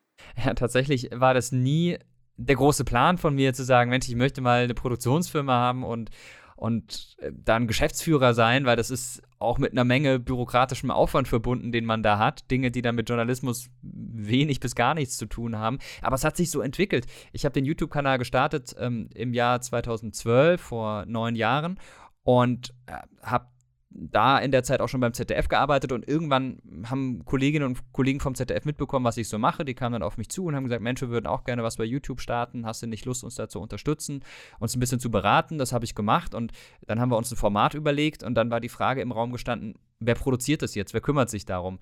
Ja, 0.46 0.54
tatsächlich 0.54 1.10
war 1.12 1.34
das 1.34 1.52
nie 1.52 2.00
der 2.40 2.56
große 2.56 2.86
Plan 2.86 3.18
von 3.18 3.36
mir 3.36 3.54
zu 3.54 3.64
sagen, 3.64 3.90
Mensch, 3.90 4.08
ich 4.08 4.16
möchte 4.16 4.42
mal 4.42 4.64
eine 4.64 4.74
Produktionsfirma 4.74 5.54
haben 5.54 5.84
und, 5.84 6.10
und 6.56 7.18
äh, 7.20 7.32
dann 7.34 7.68
Geschäftsführer 7.68 8.34
sein, 8.34 8.66
weil 8.66 8.78
das 8.78 8.90
ist 8.90 9.22
auch 9.40 9.58
mit 9.58 9.74
einer 9.74 9.84
Menge 9.84 10.20
bürokratischem 10.20 10.90
Aufwand 10.90 11.28
verbunden, 11.28 11.72
den 11.72 11.86
man 11.86 12.02
da 12.02 12.18
hat. 12.18 12.50
Dinge, 12.50 12.72
die 12.72 12.82
dann 12.82 12.96
mit 12.96 13.10
Journalismus 13.10 13.70
wenig 13.82 14.62
bis 14.62 14.74
gar 14.74 14.94
nichts 14.94 15.18
zu 15.18 15.26
tun 15.26 15.58
haben. 15.58 15.80
Aber 16.02 16.16
es 16.16 16.24
hat 16.24 16.38
sich 16.38 16.50
so 16.50 16.62
entwickelt. 16.62 17.08
Ich 17.34 17.44
habe 17.44 17.54
den 17.54 17.66
YouTube-Kanal 17.66 18.18
gestartet 18.18 18.76
ähm, 18.80 19.10
im 19.14 19.34
Jahr 19.34 19.60
2012, 19.60 20.62
vor 20.62 21.06
neun 21.06 21.36
Jahren, 21.36 21.78
und 22.24 22.74
äh, 22.86 22.94
habe 23.22 23.48
da 23.92 24.38
in 24.38 24.52
der 24.52 24.64
Zeit 24.64 24.82
auch 24.82 24.88
schon 24.88 25.00
beim 25.00 25.14
ZDF 25.14 25.48
gearbeitet 25.48 25.92
und 25.92 26.08
irgendwann 26.08 26.60
haben 26.86 27.26
Kolleginnen 27.26 27.66
und 27.66 27.92
Kollegen 27.92 28.20
vom 28.20 28.36
ZDF 28.36 28.66
mitbekommen, 28.66 29.04
was 29.04 29.18
ich 29.18 29.28
so 29.28 29.40
mache. 29.40 29.66
Die 29.66 29.74
kamen 29.74 29.94
dann 29.94 30.04
auf 30.04 30.18
mich 30.18 30.30
zu 30.30 30.46
und 30.46 30.56
haben 30.56 30.66
gesagt, 30.66 30.84
Mensch, 30.84 31.02
wir 31.02 31.10
würden 31.10 31.26
auch 31.26 31.44
gerne 31.44 31.64
was 31.64 31.78
bei 31.78 31.86
YouTube 31.86 32.22
starten. 32.22 32.66
Hast 32.66 32.84
du 32.84 32.88
nicht 32.88 33.06
Lust, 33.06 33.24
uns 33.24 33.36
da 33.36 33.50
zu 33.50 33.60
unterstützen, 33.60 34.24
uns 34.60 34.76
ein 34.76 34.80
bisschen 34.80 35.00
zu 35.00 35.10
beraten? 35.10 35.58
Das 35.58 35.74
habe 35.74 35.86
ich 35.86 35.96
gemacht 35.96 36.36
und 36.36 36.52
dann 36.86 37.00
haben 37.00 37.10
wir 37.10 37.18
uns 37.18 37.32
ein 37.32 37.38
Format 37.38 37.74
überlegt 37.74 38.22
und 38.22 38.36
dann 38.36 38.52
war 38.52 38.60
die 38.60 38.70
Frage 38.70 39.02
im 39.02 39.12
Raum 39.12 39.32
gestanden, 39.32 39.74
wer 40.00 40.16
produziert 40.16 40.62
das 40.62 40.76
jetzt? 40.76 40.94
Wer 40.94 41.02
kümmert 41.02 41.32
sich 41.32 41.46
darum? 41.46 41.80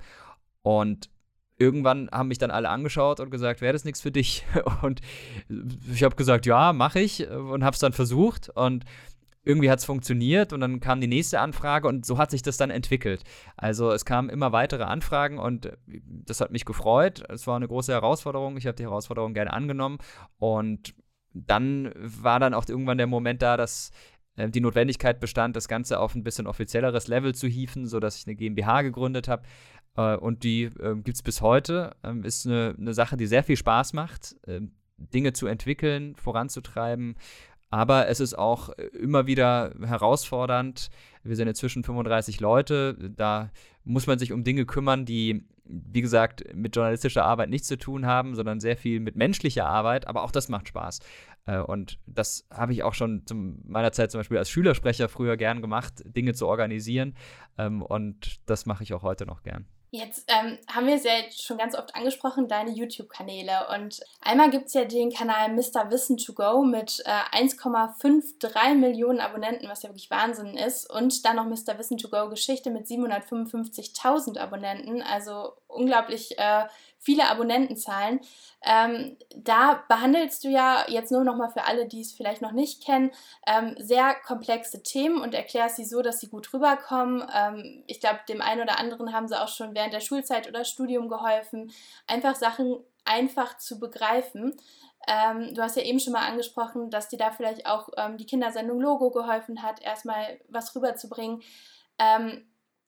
Und 0.61 1.09
irgendwann 1.57 2.09
haben 2.11 2.29
mich 2.29 2.37
dann 2.37 2.51
alle 2.51 2.69
angeschaut 2.69 3.19
und 3.19 3.31
gesagt, 3.31 3.59
wäre 3.59 3.73
das 3.73 3.83
nichts 3.83 3.99
für 3.99 4.11
dich? 4.11 4.45
Und 4.81 5.01
ich 5.91 6.03
habe 6.03 6.15
gesagt, 6.15 6.45
ja, 6.45 6.71
mache 6.71 6.99
ich 6.99 7.27
und 7.27 7.63
habe 7.63 7.73
es 7.73 7.79
dann 7.79 7.93
versucht 7.93 8.49
und 8.49 8.85
irgendwie 9.47 9.71
hat 9.71 9.79
es 9.79 9.85
funktioniert 9.85 10.53
und 10.53 10.59
dann 10.59 10.79
kam 10.79 11.01
die 11.01 11.07
nächste 11.07 11.39
Anfrage 11.39 11.87
und 11.87 12.05
so 12.05 12.17
hat 12.17 12.31
sich 12.31 12.41
das 12.41 12.57
dann 12.57 12.69
entwickelt. 12.69 13.23
Also 13.55 13.91
es 13.91 14.05
kamen 14.05 14.29
immer 14.29 14.51
weitere 14.51 14.83
Anfragen 14.83 15.39
und 15.39 15.71
das 15.87 16.41
hat 16.41 16.51
mich 16.51 16.65
gefreut. 16.65 17.23
Es 17.29 17.47
war 17.47 17.55
eine 17.55 17.67
große 17.67 17.91
Herausforderung. 17.91 18.57
Ich 18.57 18.67
habe 18.67 18.75
die 18.75 18.83
Herausforderung 18.83 19.33
gerne 19.33 19.53
angenommen 19.53 19.97
und 20.37 20.93
dann 21.33 21.91
war 21.97 22.39
dann 22.39 22.53
auch 22.53 22.65
irgendwann 22.67 22.97
der 22.97 23.07
Moment 23.07 23.41
da, 23.41 23.57
dass 23.57 23.91
äh, 24.35 24.49
die 24.49 24.61
Notwendigkeit 24.61 25.19
bestand, 25.19 25.55
das 25.55 25.67
Ganze 25.67 25.99
auf 25.99 26.15
ein 26.15 26.23
bisschen 26.23 26.47
offizielleres 26.47 27.07
Level 27.07 27.35
zu 27.35 27.47
hieven, 27.47 27.87
sodass 27.87 28.17
ich 28.17 28.27
eine 28.27 28.35
GmbH 28.35 28.81
gegründet 28.81 29.27
habe. 29.27 29.43
Äh, 29.95 30.15
und 30.15 30.43
die 30.43 30.63
äh, 30.63 30.95
gibt 30.95 31.15
es 31.15 31.23
bis 31.23 31.41
heute. 31.41 31.95
Ähm, 32.03 32.23
ist 32.23 32.45
eine, 32.45 32.75
eine 32.77 32.93
Sache, 32.93 33.17
die 33.17 33.27
sehr 33.27 33.43
viel 33.43 33.57
Spaß 33.57 33.93
macht, 33.93 34.35
äh, 34.47 34.61
Dinge 34.97 35.33
zu 35.33 35.47
entwickeln, 35.47 36.15
voranzutreiben 36.15 37.15
aber 37.69 38.07
es 38.07 38.19
ist 38.19 38.37
auch 38.37 38.69
äh, 38.69 38.83
immer 38.97 39.27
wieder 39.27 39.73
herausfordernd. 39.81 40.89
Wir 41.23 41.35
sind 41.35 41.47
inzwischen 41.47 41.83
35 41.83 42.39
Leute. 42.39 42.95
Da 43.15 43.51
muss 43.83 44.07
man 44.07 44.19
sich 44.19 44.31
um 44.31 44.43
Dinge 44.43 44.65
kümmern, 44.65 45.05
die, 45.05 45.45
wie 45.65 46.01
gesagt, 46.01 46.43
mit 46.53 46.75
journalistischer 46.75 47.25
Arbeit 47.25 47.49
nichts 47.49 47.67
zu 47.67 47.77
tun 47.77 48.05
haben, 48.05 48.35
sondern 48.35 48.59
sehr 48.59 48.77
viel 48.77 48.99
mit 48.99 49.15
menschlicher 49.15 49.65
Arbeit. 49.65 50.07
Aber 50.07 50.23
auch 50.23 50.31
das 50.31 50.49
macht 50.49 50.69
Spaß. 50.69 50.99
Äh, 51.45 51.59
und 51.59 51.99
das 52.05 52.47
habe 52.51 52.73
ich 52.73 52.83
auch 52.83 52.93
schon 52.93 53.25
zu 53.25 53.35
meiner 53.35 53.91
Zeit 53.91 54.11
zum 54.11 54.19
Beispiel 54.19 54.37
als 54.37 54.49
Schülersprecher 54.49 55.09
früher 55.09 55.35
gern 55.35 55.61
gemacht, 55.61 56.03
Dinge 56.05 56.33
zu 56.33 56.47
organisieren. 56.47 57.15
Ähm, 57.57 57.81
und 57.81 58.39
das 58.45 58.65
mache 58.65 58.83
ich 58.83 58.93
auch 58.93 59.03
heute 59.03 59.25
noch 59.25 59.43
gern. 59.43 59.65
Jetzt 59.89 60.25
ähm, 60.27 60.57
haben 60.69 60.85
wir 60.85 60.95
es 60.95 61.05
ja 61.05 61.13
schon 61.31 61.57
ganz 61.57 61.73
oft 61.73 61.95
angesprochen, 61.95 62.49
deine 62.49 62.71
YouTube-Kanäle. 62.71 63.67
Und 63.73 64.01
einmal 64.19 64.49
gibt 64.49 64.67
es 64.67 64.73
ja 64.73 64.83
den 64.83 65.13
Kanal 65.13 65.53
Mr. 65.53 65.89
Wissen 65.89 66.17
to 66.17 66.33
Go 66.33 66.61
mit 66.63 67.01
äh, 67.05 67.37
1,53 67.37 68.75
Millionen 68.75 69.21
Abonnenten, 69.21 69.69
was 69.69 69.83
ja 69.83 69.89
wirklich 69.89 70.11
Wahnsinn 70.11 70.57
ist. 70.57 70.89
Und 70.89 71.23
dann 71.23 71.37
noch 71.37 71.45
Mr. 71.45 71.79
Wissen 71.79 71.97
to 71.97 72.09
Go 72.09 72.27
Geschichte 72.29 72.69
mit 72.69 72.87
755.000 72.87 74.37
Abonnenten. 74.37 75.01
Also 75.01 75.53
unglaublich 75.67 76.37
äh, 76.37 76.65
viele 76.99 77.29
Abonnentenzahlen. 77.29 78.19
Ähm, 78.63 79.17
da 79.35 79.83
behandelst 79.87 80.43
du 80.43 80.49
ja 80.49 80.85
jetzt 80.87 81.11
nur 81.11 81.23
noch 81.23 81.35
mal 81.35 81.49
für 81.49 81.65
alle, 81.65 81.87
die 81.87 82.01
es 82.01 82.13
vielleicht 82.13 82.41
noch 82.41 82.51
nicht 82.51 82.83
kennen, 82.83 83.11
ähm, 83.45 83.75
sehr 83.79 84.15
komplexe 84.25 84.83
Themen 84.83 85.21
und 85.21 85.33
erklärst 85.33 85.77
sie 85.77 85.85
so, 85.85 86.01
dass 86.01 86.19
sie 86.19 86.29
gut 86.29 86.51
rüberkommen. 86.53 87.25
Ähm, 87.33 87.83
ich 87.87 87.99
glaube, 87.99 88.19
dem 88.27 88.41
einen 88.41 88.61
oder 88.61 88.79
anderen 88.79 89.13
haben 89.13 89.27
sie 89.27 89.39
auch 89.41 89.47
schon 89.47 89.75
während 89.75 89.93
der 89.93 90.01
Schulzeit 90.01 90.47
oder 90.47 90.65
Studium 90.65 91.07
geholfen, 91.09 91.71
einfach 92.07 92.35
Sachen 92.35 92.77
einfach 93.05 93.57
zu 93.57 93.79
begreifen. 93.79 94.55
Ähm, 95.07 95.53
du 95.53 95.61
hast 95.61 95.77
ja 95.77 95.83
eben 95.83 95.99
schon 95.99 96.13
mal 96.13 96.27
angesprochen, 96.27 96.89
dass 96.89 97.07
dir 97.07 97.17
da 97.17 97.31
vielleicht 97.31 97.65
auch 97.65 97.89
ähm, 97.95 98.17
die 98.17 98.25
Kindersendung 98.25 98.81
Logo 98.81 99.09
geholfen 99.11 99.63
hat, 99.63 99.81
erstmal 99.81 100.39
was 100.49 100.75
rüberzubringen. 100.75 101.41
Ähm, 101.99 102.45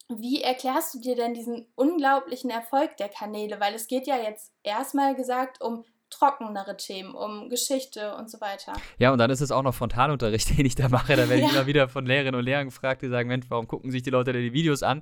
wie 0.10 0.42
erklärst 0.42 0.96
du 0.96 1.00
dir 1.00 1.16
denn 1.16 1.34
diesen 1.34 1.68
unglaublichen 1.76 2.50
Erfolg 2.50 2.98
der 2.98 3.10
Kanäle? 3.10 3.60
Weil 3.60 3.76
es 3.76 3.88
geht 3.88 4.08
ja 4.08 4.18
jetzt 4.18 4.52
erstmal 4.64 5.16
gesagt 5.16 5.62
um 5.62 5.86
trockenere 6.10 6.76
Themen, 6.78 7.14
um 7.14 7.50
Geschichte 7.50 8.16
und 8.16 8.30
so 8.30 8.42
weiter. 8.42 8.74
Ja, 8.98 9.12
und 9.12 9.20
dann 9.20 9.30
ist 9.30 9.42
es 9.42 9.52
auch 9.52 9.62
noch 9.62 9.76
Frontalunterricht, 9.76 10.50
den 10.58 10.66
ich 10.66 10.76
da 10.76 10.90
mache. 10.90 11.16
Da 11.16 11.30
werde 11.30 11.46
ich 11.46 11.52
immer 11.52 11.68
wieder 11.68 11.88
von 11.88 12.06
Lehrerinnen 12.06 12.40
und 12.40 12.46
Lehrern 12.46 12.66
gefragt, 12.66 13.02
die 13.02 13.10
sagen, 13.10 13.30
Mensch, 13.30 13.46
warum 13.50 13.68
gucken 13.68 13.92
sich 13.92 14.02
die 14.02 14.10
Leute 14.10 14.34
denn 14.34 14.42
die 14.42 14.54
Videos 14.54 14.84
an? 14.84 15.02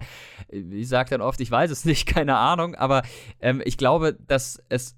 Ich 0.49 0.89
sage 0.89 1.11
dann 1.11 1.21
oft, 1.21 1.39
ich 1.39 1.49
weiß 1.49 1.71
es 1.71 1.85
nicht, 1.85 2.05
keine 2.13 2.37
Ahnung, 2.37 2.75
aber 2.75 3.03
ähm, 3.39 3.61
ich 3.63 3.77
glaube, 3.77 4.13
dass 4.13 4.61
es 4.69 4.97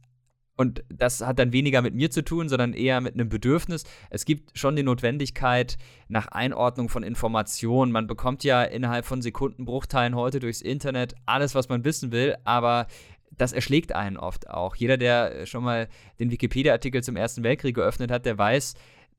und 0.59 0.83
das 0.89 1.21
hat 1.21 1.39
dann 1.39 1.53
weniger 1.53 1.81
mit 1.81 1.95
mir 1.95 2.11
zu 2.11 2.21
tun, 2.21 2.49
sondern 2.49 2.73
eher 2.73 2.99
mit 2.99 3.13
einem 3.13 3.29
Bedürfnis. 3.29 3.85
Es 4.09 4.25
gibt 4.25 4.59
schon 4.59 4.75
die 4.75 4.83
Notwendigkeit 4.83 5.77
nach 6.09 6.27
Einordnung 6.27 6.89
von 6.89 7.01
Informationen. 7.01 7.93
Man 7.93 8.07
bekommt 8.07 8.43
ja 8.43 8.63
innerhalb 8.63 9.05
von 9.05 9.21
Sekundenbruchteilen 9.21 10.15
heute 10.15 10.41
durchs 10.41 10.59
Internet 10.59 11.15
alles, 11.25 11.55
was 11.55 11.69
man 11.69 11.85
wissen 11.85 12.11
will, 12.11 12.35
aber 12.43 12.87
das 13.31 13.53
erschlägt 13.53 13.95
einen 13.95 14.17
oft 14.17 14.49
auch. 14.49 14.75
Jeder, 14.75 14.97
der 14.97 15.45
schon 15.45 15.63
mal 15.63 15.87
den 16.19 16.29
Wikipedia-Artikel 16.29 17.03
zum 17.03 17.15
Ersten 17.15 17.43
Weltkrieg 17.43 17.75
geöffnet 17.75 18.11
hat, 18.11 18.25
der 18.25 18.37
weiß, 18.37 18.73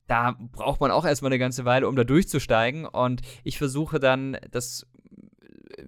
da 0.05 0.35
braucht 0.51 0.79
man 0.79 0.91
auch 0.91 1.05
erstmal 1.05 1.29
eine 1.31 1.39
ganze 1.39 1.65
Weile, 1.65 1.87
um 1.87 1.95
da 1.95 2.03
durchzusteigen. 2.03 2.85
Und 2.85 3.21
ich 3.43 3.57
versuche 3.57 3.99
dann, 3.99 4.37
das 4.51 4.85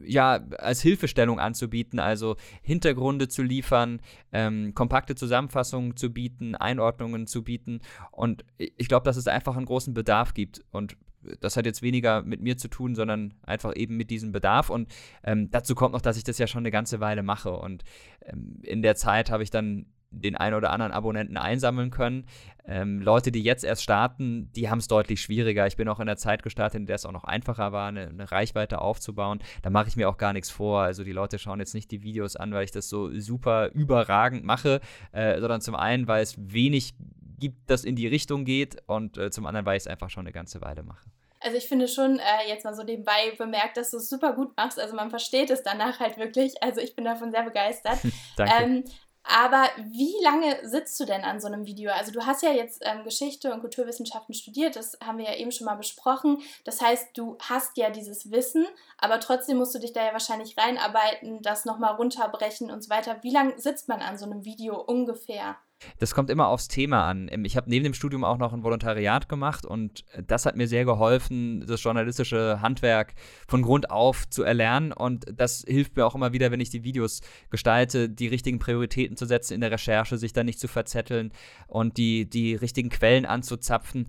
ja, 0.06 0.44
als 0.58 0.82
Hilfestellung 0.82 1.40
anzubieten, 1.40 2.00
also 2.00 2.36
Hintergründe 2.62 3.28
zu 3.28 3.44
liefern, 3.44 4.02
ähm, 4.32 4.74
kompakte 4.74 5.16
Zusammenfassungen 5.16 5.96
zu 5.96 6.12
bieten, 6.12 6.56
Einordnungen 6.56 7.28
zu 7.28 7.44
bieten. 7.44 7.82
Und 8.12 8.46
ich 8.58 8.88
glaube, 8.88 9.06
dass 9.06 9.18
es 9.18 9.28
einfach 9.28 9.56
einen 9.56 9.66
großen 9.66 9.94
Bedarf 9.94 10.34
gibt. 10.34 10.64
Und 10.72 10.98
das 11.40 11.58
hat 11.58 11.66
jetzt 11.66 11.82
weniger 11.82 12.22
mit 12.22 12.42
mir 12.42 12.58
zu 12.58 12.68
tun, 12.68 12.96
sondern 12.96 13.34
einfach 13.44 13.76
eben 13.76 13.98
mit 13.98 14.10
diesem 14.10 14.32
Bedarf. 14.32 14.70
Und 14.70 14.90
ähm, 15.24 15.50
dazu 15.52 15.76
kommt 15.76 15.94
noch, 15.94 16.02
dass 16.02 16.18
ich 16.18 16.24
das 16.24 16.38
ja 16.38 16.48
schon 16.48 16.62
eine 16.62 16.72
ganze 16.72 17.00
Weile 17.00 17.24
mache. 17.24 17.54
Und 17.54 17.84
ähm, 18.26 18.60
in 18.64 18.82
der 18.82 18.96
Zeit 18.96 19.32
habe 19.32 19.44
ich 19.44 19.50
dann 19.50 19.86
den 20.14 20.36
einen 20.36 20.56
oder 20.56 20.72
anderen 20.72 20.92
Abonnenten 20.92 21.38
einsammeln 21.38 21.90
können. 21.92 22.26
Ähm, 22.66 23.02
Leute, 23.02 23.32
die 23.32 23.44
jetzt 23.44 23.64
erst 23.64 23.84
starten, 23.84 24.50
die 24.56 24.70
haben 24.70 24.78
es 24.78 24.88
deutlich 24.88 25.22
schwieriger. 25.22 25.68
Ich 25.68 25.76
bin 25.76 25.90
auch 25.90 26.00
in 26.00 26.06
der 26.06 26.16
Zeit 26.16 26.44
gestartet, 26.44 26.80
in 26.80 26.86
der 26.86 26.96
es 26.96 27.06
auch 27.06 27.12
noch 27.12 27.26
einfacher 27.26 27.72
war, 27.72 27.90
eine, 27.90 28.08
eine 28.08 28.32
Reichweite 28.32 28.80
aufzubauen. 28.80 29.40
Da 29.62 29.70
mache 29.70 29.90
ich 29.90 29.96
mir 29.96 30.08
auch 30.08 30.18
gar 30.18 30.32
nichts 30.34 30.50
vor. 30.50 30.82
Also 30.82 31.04
die 31.04 31.12
Leute 31.12 31.40
schauen 31.40 31.60
jetzt 31.60 31.74
nicht 31.74 31.92
die 31.92 32.04
Videos 32.04 32.36
an, 32.36 32.54
weil 32.54 32.64
ich 32.64 32.72
das 32.72 32.88
so 32.88 33.12
super 33.20 33.70
überragend 33.74 34.46
mache, 34.46 34.80
äh, 35.12 35.40
sondern 35.40 35.62
zum 35.62 35.76
einen, 35.76 36.08
weil 36.08 36.24
es 36.24 36.36
wenig 36.38 36.94
gibt, 37.40 37.70
das 37.70 37.84
in 37.84 37.98
die 37.98 38.08
Richtung 38.08 38.46
geht 38.46 38.78
und 38.88 39.18
äh, 39.18 39.30
zum 39.30 39.46
anderen, 39.46 39.66
weil 39.66 39.76
ich 39.76 39.84
es 39.84 39.88
einfach 39.88 40.10
schon 40.10 40.22
eine 40.22 40.32
ganze 40.32 40.62
Weile 40.62 40.84
mache. 40.84 41.06
Also 41.44 41.58
ich 41.58 41.68
finde 41.68 41.90
schon, 41.90 42.20
äh, 42.20 42.48
jetzt 42.48 42.64
mal 42.64 42.74
so 42.74 42.84
nebenbei 42.84 43.34
bemerkt, 43.38 43.76
dass 43.76 43.92
du 43.92 43.98
es 43.98 44.08
super 44.08 44.32
gut 44.32 44.56
machst. 44.56 44.80
Also 44.80 44.96
man 44.96 45.10
versteht 45.10 45.50
es 45.50 45.62
danach 45.62 46.00
halt 46.00 46.18
wirklich. 46.18 46.54
Also 46.64 46.80
ich 46.80 46.96
bin 46.96 47.04
davon 47.04 47.32
sehr 47.32 47.44
begeistert. 47.44 47.98
Danke. 48.38 48.64
Ähm, 48.64 48.84
aber 49.24 49.70
wie 49.78 50.16
lange 50.22 50.68
sitzt 50.68 51.00
du 51.00 51.06
denn 51.06 51.24
an 51.24 51.40
so 51.40 51.48
einem 51.48 51.66
Video? 51.66 51.92
Also 51.92 52.12
du 52.12 52.26
hast 52.26 52.44
ja 52.44 52.52
jetzt 52.52 52.82
ähm, 52.86 53.04
Geschichte 53.04 53.54
und 53.54 53.62
Kulturwissenschaften 53.62 54.34
studiert, 54.34 54.76
das 54.76 54.98
haben 55.04 55.18
wir 55.18 55.26
ja 55.26 55.36
eben 55.36 55.52
schon 55.52 55.66
mal 55.66 55.76
besprochen. 55.76 56.42
Das 56.66 56.82
heißt, 56.82 57.18
du 57.18 57.38
hast 57.42 57.78
ja 57.78 57.90
dieses 57.90 58.32
Wissen, 58.32 58.66
aber 58.98 59.20
trotzdem 59.20 59.58
musst 59.58 59.74
du 59.74 59.80
dich 59.80 59.94
da 59.94 60.06
ja 60.06 60.14
wahrscheinlich 60.14 60.58
reinarbeiten, 60.58 61.42
das 61.42 61.66
nochmal 61.66 61.96
runterbrechen 61.96 62.70
und 62.70 62.84
so 62.84 62.90
weiter. 62.90 63.18
Wie 63.22 63.32
lange 63.32 63.58
sitzt 63.58 63.88
man 63.88 64.02
an 64.02 64.18
so 64.18 64.26
einem 64.26 64.46
Video 64.46 64.80
ungefähr? 64.80 65.58
Das 66.00 66.14
kommt 66.14 66.30
immer 66.30 66.48
aufs 66.48 66.68
Thema 66.68 67.08
an. 67.08 67.30
Ähm, 67.32 67.46
ich 67.46 67.58
habe 67.58 67.70
neben 67.70 67.84
dem 67.84 67.94
Studium 67.94 68.24
auch 68.24 68.38
noch 68.38 68.54
ein 68.54 68.64
Volontariat 68.64 69.30
gemacht 69.30 69.66
und 69.66 70.06
äh, 70.14 70.24
das 70.26 70.46
hat 70.46 70.56
mir 70.56 70.68
sehr 70.68 70.86
geholfen, 70.86 71.66
das 71.68 71.84
journalistische 71.84 72.62
Handwerk 72.62 73.14
von 73.48 73.62
Grund 73.62 73.90
auf 73.90 74.30
zu 74.30 74.44
erlernen. 74.44 74.92
Und 74.92 75.26
das 75.36 75.64
hilft 75.68 75.96
mir 75.96 76.06
auch 76.06 76.16
immer 76.16 76.34
wieder, 76.34 76.52
wenn 76.52 76.62
ich 76.62 76.70
die 76.70 76.84
Videos 76.84 77.22
gestalte, 77.50 78.10
die 78.10 78.28
richtigen 78.28 78.60
Prioritäten 78.60 79.18
zu 79.18 79.26
setzen 79.26 79.54
in 79.54 79.62
der 79.62 79.72
Recherche, 79.72 80.18
sich 80.18 80.34
da 80.34 80.44
nicht 80.44 80.60
zu 80.60 80.68
verzetteln 80.68 81.32
und 81.68 81.98
die, 81.98 82.30
die 82.30 82.56
richtigen 82.56 82.90
Quellen 82.90 83.26
anzuzapfen 83.26 84.08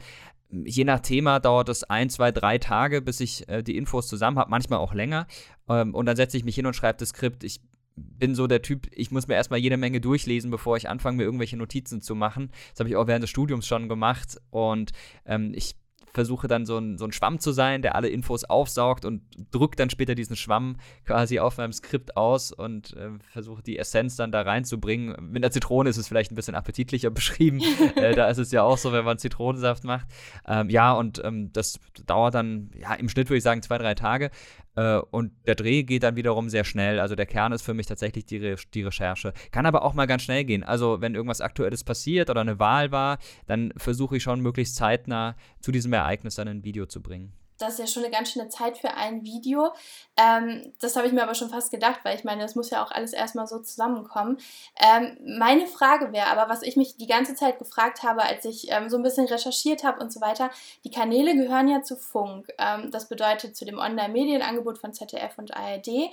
je 0.64 0.84
nach 0.84 1.00
Thema 1.00 1.40
dauert 1.40 1.68
es 1.68 1.84
ein, 1.84 2.10
zwei, 2.10 2.30
drei 2.30 2.58
Tage, 2.58 3.02
bis 3.02 3.20
ich 3.20 3.48
äh, 3.48 3.62
die 3.62 3.76
Infos 3.76 4.08
zusammen 4.08 4.38
habe, 4.38 4.50
manchmal 4.50 4.78
auch 4.78 4.94
länger. 4.94 5.26
Ähm, 5.68 5.94
und 5.94 6.06
dann 6.06 6.16
setze 6.16 6.36
ich 6.36 6.44
mich 6.44 6.54
hin 6.54 6.66
und 6.66 6.74
schreibe 6.74 6.98
das 6.98 7.10
Skript. 7.10 7.44
Ich 7.44 7.60
bin 7.96 8.34
so 8.34 8.46
der 8.46 8.62
Typ, 8.62 8.88
ich 8.92 9.10
muss 9.10 9.28
mir 9.28 9.34
erstmal 9.34 9.60
jede 9.60 9.76
Menge 9.76 10.00
durchlesen, 10.00 10.50
bevor 10.50 10.76
ich 10.76 10.88
anfange, 10.88 11.18
mir 11.18 11.24
irgendwelche 11.24 11.56
Notizen 11.56 12.00
zu 12.00 12.14
machen. 12.14 12.50
Das 12.70 12.80
habe 12.80 12.88
ich 12.88 12.96
auch 12.96 13.06
während 13.06 13.22
des 13.22 13.30
Studiums 13.30 13.66
schon 13.66 13.88
gemacht. 13.88 14.38
Und 14.50 14.92
ähm, 15.26 15.52
ich 15.54 15.76
versuche 16.14 16.46
dann 16.46 16.64
so 16.64 16.78
ein, 16.78 16.96
so 16.96 17.04
ein 17.04 17.12
Schwamm 17.12 17.40
zu 17.40 17.52
sein, 17.52 17.82
der 17.82 17.96
alle 17.96 18.08
Infos 18.08 18.44
aufsaugt 18.44 19.04
und 19.04 19.22
drücke 19.50 19.76
dann 19.76 19.90
später 19.90 20.14
diesen 20.14 20.36
Schwamm 20.36 20.76
quasi 21.04 21.40
auf 21.40 21.58
meinem 21.58 21.72
Skript 21.72 22.16
aus 22.16 22.52
und 22.52 22.96
äh, 22.96 23.10
versuche 23.32 23.62
die 23.62 23.78
Essenz 23.78 24.14
dann 24.14 24.30
da 24.30 24.42
reinzubringen. 24.42 25.16
Mit 25.20 25.42
einer 25.42 25.50
Zitrone 25.50 25.90
ist 25.90 25.96
es 25.96 26.06
vielleicht 26.06 26.30
ein 26.30 26.36
bisschen 26.36 26.54
appetitlicher 26.54 27.10
beschrieben. 27.14 27.60
äh, 27.96 28.14
da 28.14 28.28
ist 28.28 28.38
es 28.38 28.52
ja 28.52 28.62
auch 28.62 28.78
so, 28.78 28.92
wenn 28.92 29.04
man 29.04 29.18
Zitronensaft 29.18 29.82
macht. 29.84 30.06
Ähm, 30.46 30.70
ja, 30.70 30.92
und 30.92 31.20
ähm, 31.24 31.52
das 31.52 31.80
dauert 32.06 32.34
dann, 32.34 32.70
ja, 32.78 32.94
im 32.94 33.08
Schnitt 33.08 33.28
würde 33.28 33.38
ich 33.38 33.44
sagen 33.44 33.62
zwei, 33.62 33.78
drei 33.78 33.94
Tage. 33.94 34.30
Äh, 34.76 34.98
und 35.10 35.32
der 35.46 35.54
Dreh 35.54 35.82
geht 35.82 36.02
dann 36.02 36.16
wiederum 36.16 36.48
sehr 36.48 36.64
schnell. 36.64 37.00
Also 37.00 37.14
der 37.14 37.26
Kern 37.26 37.52
ist 37.52 37.62
für 37.62 37.74
mich 37.74 37.86
tatsächlich 37.86 38.26
die, 38.26 38.38
Re 38.38 38.56
die 38.74 38.82
Recherche. 38.82 39.32
Kann 39.50 39.66
aber 39.66 39.82
auch 39.82 39.94
mal 39.94 40.06
ganz 40.06 40.22
schnell 40.22 40.44
gehen. 40.44 40.62
Also 40.62 41.00
wenn 41.00 41.14
irgendwas 41.14 41.40
Aktuelles 41.40 41.84
passiert 41.84 42.30
oder 42.30 42.40
eine 42.40 42.58
Wahl 42.58 42.92
war, 42.92 43.18
dann 43.46 43.72
versuche 43.76 44.16
ich 44.16 44.22
schon 44.22 44.40
möglichst 44.40 44.76
zeitnah 44.76 45.36
zu 45.60 45.72
diesem 45.72 45.92
Ereignis 45.92 46.36
dann 46.36 46.48
ein 46.48 46.64
Video 46.64 46.86
zu 46.86 47.02
bringen 47.02 47.32
das 47.58 47.74
ist 47.74 47.78
ja 47.78 47.86
schon 47.86 48.04
eine 48.04 48.12
ganz 48.12 48.30
schöne 48.30 48.48
Zeit 48.48 48.78
für 48.78 48.94
ein 48.94 49.24
Video. 49.24 49.72
Ähm, 50.16 50.72
das 50.80 50.96
habe 50.96 51.06
ich 51.06 51.12
mir 51.12 51.22
aber 51.22 51.34
schon 51.34 51.50
fast 51.50 51.70
gedacht, 51.70 52.00
weil 52.02 52.16
ich 52.16 52.24
meine, 52.24 52.42
das 52.42 52.54
muss 52.54 52.70
ja 52.70 52.84
auch 52.84 52.90
alles 52.90 53.12
erstmal 53.12 53.46
so 53.46 53.58
zusammenkommen. 53.60 54.38
Ähm, 54.78 55.16
meine 55.38 55.66
Frage 55.66 56.12
wäre 56.12 56.26
aber, 56.28 56.48
was 56.48 56.62
ich 56.62 56.76
mich 56.76 56.96
die 56.96 57.06
ganze 57.06 57.34
Zeit 57.34 57.58
gefragt 57.58 58.02
habe, 58.02 58.22
als 58.22 58.44
ich 58.44 58.70
ähm, 58.70 58.88
so 58.88 58.96
ein 58.96 59.02
bisschen 59.02 59.26
recherchiert 59.26 59.84
habe 59.84 60.00
und 60.00 60.12
so 60.12 60.20
weiter, 60.20 60.50
die 60.84 60.90
Kanäle 60.90 61.34
gehören 61.36 61.68
ja 61.68 61.82
zu 61.82 61.96
Funk. 61.96 62.48
Ähm, 62.58 62.90
das 62.90 63.08
bedeutet 63.08 63.56
zu 63.56 63.64
dem 63.64 63.78
Online-Medienangebot 63.78 64.78
von 64.78 64.92
ZDF 64.92 65.38
und 65.38 65.56
ARD. 65.56 66.10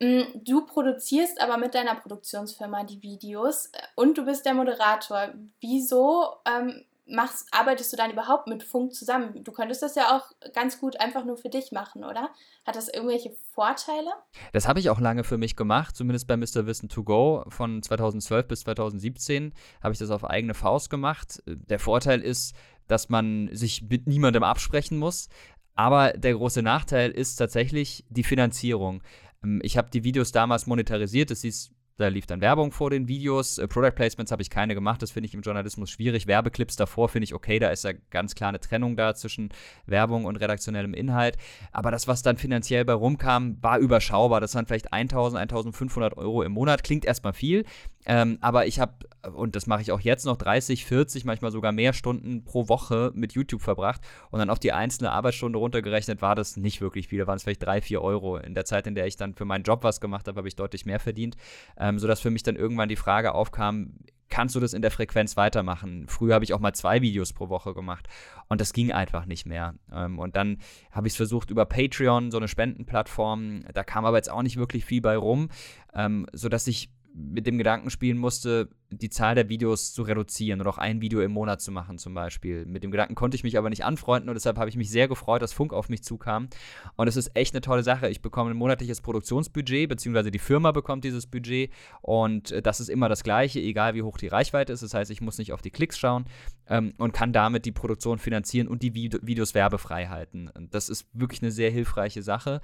Mm, 0.00 0.22
du 0.34 0.66
produzierst 0.66 1.40
aber 1.40 1.56
mit 1.56 1.74
deiner 1.74 1.94
Produktionsfirma 1.94 2.84
die 2.84 3.02
Videos 3.02 3.66
äh, 3.66 3.78
und 3.94 4.18
du 4.18 4.24
bist 4.24 4.44
der 4.44 4.54
Moderator. 4.54 5.28
Wieso 5.60 6.36
ähm, 6.44 6.84
machst, 7.06 7.48
arbeitest 7.50 7.92
du 7.92 7.96
dann 7.96 8.10
überhaupt 8.10 8.46
mit 8.46 8.62
Funk 8.62 8.94
zusammen? 8.94 9.42
Du 9.44 9.52
könntest 9.52 9.82
das 9.82 9.94
ja 9.94 10.16
auch 10.16 10.32
ganz 10.52 10.78
gut 10.78 11.00
einfach 11.00 11.24
nur 11.24 11.36
für 11.36 11.48
dich 11.48 11.72
machen, 11.72 12.04
oder? 12.04 12.30
Hat 12.64 12.76
das 12.76 12.88
irgendwelche 12.88 13.32
Vorteile? 13.52 14.10
Das 14.52 14.68
habe 14.68 14.80
ich 14.80 14.90
auch 14.90 15.00
lange 15.00 15.24
für 15.24 15.38
mich 15.38 15.56
gemacht, 15.56 15.96
zumindest 15.96 16.26
bei 16.26 16.36
Mr. 16.36 16.66
Wissen 16.66 16.88
to 16.88 17.02
Go 17.02 17.44
von 17.48 17.82
2012 17.82 18.48
bis 18.48 18.60
2017 18.60 19.52
habe 19.82 19.92
ich 19.92 19.98
das 19.98 20.10
auf 20.10 20.24
eigene 20.24 20.54
Faust 20.54 20.90
gemacht. 20.90 21.42
Der 21.46 21.78
Vorteil 21.78 22.20
ist, 22.20 22.54
dass 22.86 23.08
man 23.08 23.48
sich 23.52 23.82
mit 23.88 24.06
niemandem 24.06 24.42
absprechen 24.42 24.98
muss. 24.98 25.28
Aber 25.74 26.12
der 26.12 26.34
große 26.34 26.62
Nachteil 26.62 27.10
ist 27.10 27.36
tatsächlich 27.36 28.04
die 28.10 28.24
Finanzierung. 28.24 29.02
Ähm, 29.42 29.60
ich 29.62 29.76
habe 29.76 29.90
die 29.90 30.04
Videos 30.04 30.32
damals 30.32 30.66
monetarisiert. 30.66 31.30
Das 31.30 31.42
hieß 31.42 31.72
da 31.98 32.08
lief 32.08 32.26
dann 32.26 32.40
Werbung 32.40 32.72
vor 32.72 32.90
den 32.90 33.08
Videos. 33.08 33.58
Äh, 33.58 33.68
Product 33.68 33.92
Placements 33.94 34.32
habe 34.32 34.42
ich 34.42 34.50
keine 34.50 34.74
gemacht. 34.74 35.02
Das 35.02 35.10
finde 35.10 35.28
ich 35.28 35.34
im 35.34 35.42
Journalismus 35.42 35.90
schwierig. 35.90 36.26
Werbeclips 36.26 36.76
davor 36.76 37.08
finde 37.08 37.24
ich 37.24 37.34
okay. 37.34 37.58
Da 37.58 37.70
ist 37.70 37.84
ja 37.84 37.92
ganz 38.10 38.34
klar 38.34 38.48
eine 38.48 38.60
Trennung 38.60 38.96
da 38.96 39.14
zwischen 39.14 39.50
Werbung 39.86 40.24
und 40.24 40.36
redaktionellem 40.36 40.94
Inhalt. 40.94 41.36
Aber 41.70 41.90
das, 41.90 42.08
was 42.08 42.22
dann 42.22 42.36
finanziell 42.36 42.84
bei 42.84 42.94
rumkam, 42.94 43.62
war 43.62 43.78
überschaubar. 43.78 44.40
Das 44.40 44.54
waren 44.54 44.66
vielleicht 44.66 44.92
1000, 44.92 45.40
1500 45.40 46.16
Euro 46.16 46.42
im 46.42 46.52
Monat. 46.52 46.82
Klingt 46.82 47.04
erstmal 47.04 47.34
viel. 47.34 47.64
Ähm, 48.04 48.38
aber 48.40 48.66
ich 48.66 48.80
habe, 48.80 48.94
und 49.32 49.54
das 49.54 49.66
mache 49.66 49.82
ich 49.82 49.92
auch 49.92 50.00
jetzt 50.00 50.24
noch, 50.24 50.36
30, 50.36 50.86
40, 50.86 51.24
manchmal 51.24 51.52
sogar 51.52 51.70
mehr 51.70 51.92
Stunden 51.92 52.44
pro 52.44 52.68
Woche 52.68 53.12
mit 53.14 53.32
YouTube 53.32 53.62
verbracht. 53.62 54.00
Und 54.30 54.40
dann 54.40 54.50
auf 54.50 54.58
die 54.58 54.72
einzelne 54.72 55.12
Arbeitsstunde 55.12 55.58
runtergerechnet 55.58 56.20
war 56.20 56.34
das 56.34 56.56
nicht 56.56 56.80
wirklich 56.80 57.08
viel. 57.08 57.20
Da 57.20 57.26
waren 57.26 57.36
es 57.36 57.44
vielleicht 57.44 57.62
3, 57.62 57.80
4 57.80 58.02
Euro. 58.02 58.38
In 58.38 58.54
der 58.54 58.64
Zeit, 58.64 58.86
in 58.86 58.94
der 58.94 59.06
ich 59.06 59.16
dann 59.16 59.34
für 59.34 59.44
meinen 59.44 59.62
Job 59.62 59.84
was 59.84 60.00
gemacht 60.00 60.26
habe, 60.26 60.38
habe 60.38 60.48
ich 60.48 60.56
deutlich 60.56 60.84
mehr 60.84 60.98
verdient. 60.98 61.36
Ähm, 61.82 61.98
sodass 61.98 62.20
für 62.20 62.30
mich 62.30 62.44
dann 62.44 62.54
irgendwann 62.54 62.88
die 62.88 62.96
Frage 62.96 63.34
aufkam, 63.34 63.94
kannst 64.28 64.54
du 64.54 64.60
das 64.60 64.72
in 64.72 64.82
der 64.82 64.92
Frequenz 64.92 65.36
weitermachen? 65.36 66.06
Früher 66.06 66.34
habe 66.34 66.44
ich 66.44 66.54
auch 66.54 66.60
mal 66.60 66.72
zwei 66.74 67.02
Videos 67.02 67.32
pro 67.32 67.48
Woche 67.48 67.74
gemacht 67.74 68.08
und 68.48 68.60
das 68.60 68.72
ging 68.72 68.92
einfach 68.92 69.26
nicht 69.26 69.46
mehr. 69.46 69.74
Ähm, 69.92 70.20
und 70.20 70.36
dann 70.36 70.58
habe 70.92 71.08
ich 71.08 71.14
es 71.14 71.16
versucht 71.16 71.50
über 71.50 71.66
Patreon, 71.66 72.30
so 72.30 72.36
eine 72.36 72.46
Spendenplattform, 72.46 73.64
da 73.74 73.82
kam 73.82 74.04
aber 74.04 74.16
jetzt 74.16 74.30
auch 74.30 74.42
nicht 74.42 74.56
wirklich 74.56 74.84
viel 74.84 75.02
bei 75.02 75.16
rum, 75.16 75.48
ähm, 75.92 76.26
sodass 76.32 76.68
ich 76.68 76.88
mit 77.14 77.48
dem 77.48 77.58
Gedanken 77.58 77.90
spielen 77.90 78.16
musste, 78.16 78.70
die 78.92 79.10
Zahl 79.10 79.34
der 79.34 79.48
Videos 79.48 79.92
zu 79.92 80.02
reduzieren 80.02 80.60
und 80.60 80.66
auch 80.66 80.78
ein 80.78 81.00
Video 81.00 81.20
im 81.20 81.32
Monat 81.32 81.60
zu 81.60 81.72
machen 81.72 81.98
zum 81.98 82.14
Beispiel. 82.14 82.64
Mit 82.66 82.82
dem 82.84 82.90
Gedanken 82.90 83.14
konnte 83.14 83.34
ich 83.34 83.44
mich 83.44 83.58
aber 83.58 83.70
nicht 83.70 83.84
anfreunden 83.84 84.28
und 84.28 84.34
deshalb 84.34 84.58
habe 84.58 84.68
ich 84.68 84.76
mich 84.76 84.90
sehr 84.90 85.08
gefreut, 85.08 85.42
dass 85.42 85.52
Funk 85.52 85.72
auf 85.72 85.88
mich 85.88 86.02
zukam. 86.02 86.48
Und 86.96 87.08
es 87.08 87.16
ist 87.16 87.32
echt 87.34 87.54
eine 87.54 87.60
tolle 87.60 87.82
Sache. 87.82 88.08
Ich 88.08 88.22
bekomme 88.22 88.50
ein 88.50 88.56
monatliches 88.56 89.00
Produktionsbudget, 89.00 89.88
beziehungsweise 89.88 90.30
die 90.30 90.38
Firma 90.38 90.72
bekommt 90.72 91.04
dieses 91.04 91.26
Budget 91.26 91.70
und 92.00 92.52
äh, 92.52 92.62
das 92.62 92.80
ist 92.80 92.88
immer 92.88 93.08
das 93.08 93.24
gleiche, 93.24 93.60
egal 93.60 93.94
wie 93.94 94.02
hoch 94.02 94.18
die 94.18 94.28
Reichweite 94.28 94.72
ist. 94.72 94.82
Das 94.82 94.94
heißt, 94.94 95.10
ich 95.10 95.20
muss 95.20 95.38
nicht 95.38 95.52
auf 95.52 95.62
die 95.62 95.70
Klicks 95.70 95.98
schauen 95.98 96.24
ähm, 96.68 96.92
und 96.98 97.12
kann 97.12 97.32
damit 97.32 97.64
die 97.64 97.72
Produktion 97.72 98.18
finanzieren 98.18 98.68
und 98.68 98.82
die 98.82 98.94
Videos 98.94 99.54
werbefrei 99.54 100.06
halten. 100.06 100.48
Und 100.48 100.74
das 100.74 100.88
ist 100.88 101.06
wirklich 101.12 101.42
eine 101.42 101.50
sehr 101.50 101.70
hilfreiche 101.70 102.22
Sache. 102.22 102.60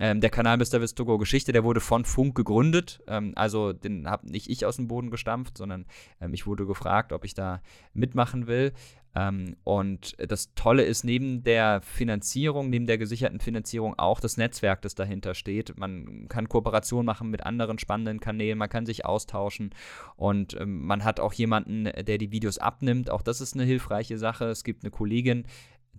Ähm, 0.00 0.20
der 0.20 0.30
Kanal 0.30 0.58
Mr. 0.58 0.80
Vistogo 0.80 1.18
Geschichte, 1.18 1.52
der 1.52 1.64
wurde 1.64 1.80
von 1.80 2.04
Funk 2.04 2.36
gegründet. 2.36 3.02
Ähm, 3.08 3.32
also 3.34 3.72
den 3.72 4.08
habe 4.08 4.30
nicht 4.30 4.48
ich 4.48 4.64
aus 4.64 4.76
dem 4.76 4.86
Boden 4.86 5.10
gestampft, 5.10 5.58
sondern 5.58 5.67
sondern 5.68 5.86
ähm, 6.20 6.34
ich 6.34 6.46
wurde 6.46 6.66
gefragt, 6.66 7.12
ob 7.12 7.24
ich 7.24 7.34
da 7.34 7.60
mitmachen 7.92 8.46
will. 8.46 8.72
Ähm, 9.14 9.56
und 9.64 10.16
das 10.18 10.54
Tolle 10.54 10.82
ist, 10.82 11.04
neben 11.04 11.42
der 11.42 11.80
Finanzierung, 11.82 12.70
neben 12.70 12.86
der 12.86 12.98
gesicherten 12.98 13.40
Finanzierung 13.40 13.98
auch 13.98 14.20
das 14.20 14.36
Netzwerk, 14.36 14.82
das 14.82 14.94
dahinter 14.94 15.34
steht. 15.34 15.78
Man 15.78 16.28
kann 16.28 16.48
Kooperation 16.48 17.04
machen 17.04 17.30
mit 17.30 17.44
anderen 17.44 17.78
spannenden 17.78 18.20
Kanälen, 18.20 18.58
man 18.58 18.68
kann 18.68 18.86
sich 18.86 19.04
austauschen 19.04 19.70
und 20.16 20.58
ähm, 20.60 20.86
man 20.86 21.04
hat 21.04 21.20
auch 21.20 21.32
jemanden, 21.32 21.84
der 21.84 22.18
die 22.18 22.32
Videos 22.32 22.58
abnimmt. 22.58 23.10
Auch 23.10 23.22
das 23.22 23.40
ist 23.40 23.54
eine 23.54 23.64
hilfreiche 23.64 24.18
Sache. 24.18 24.46
Es 24.46 24.64
gibt 24.64 24.84
eine 24.84 24.90
Kollegin, 24.90 25.44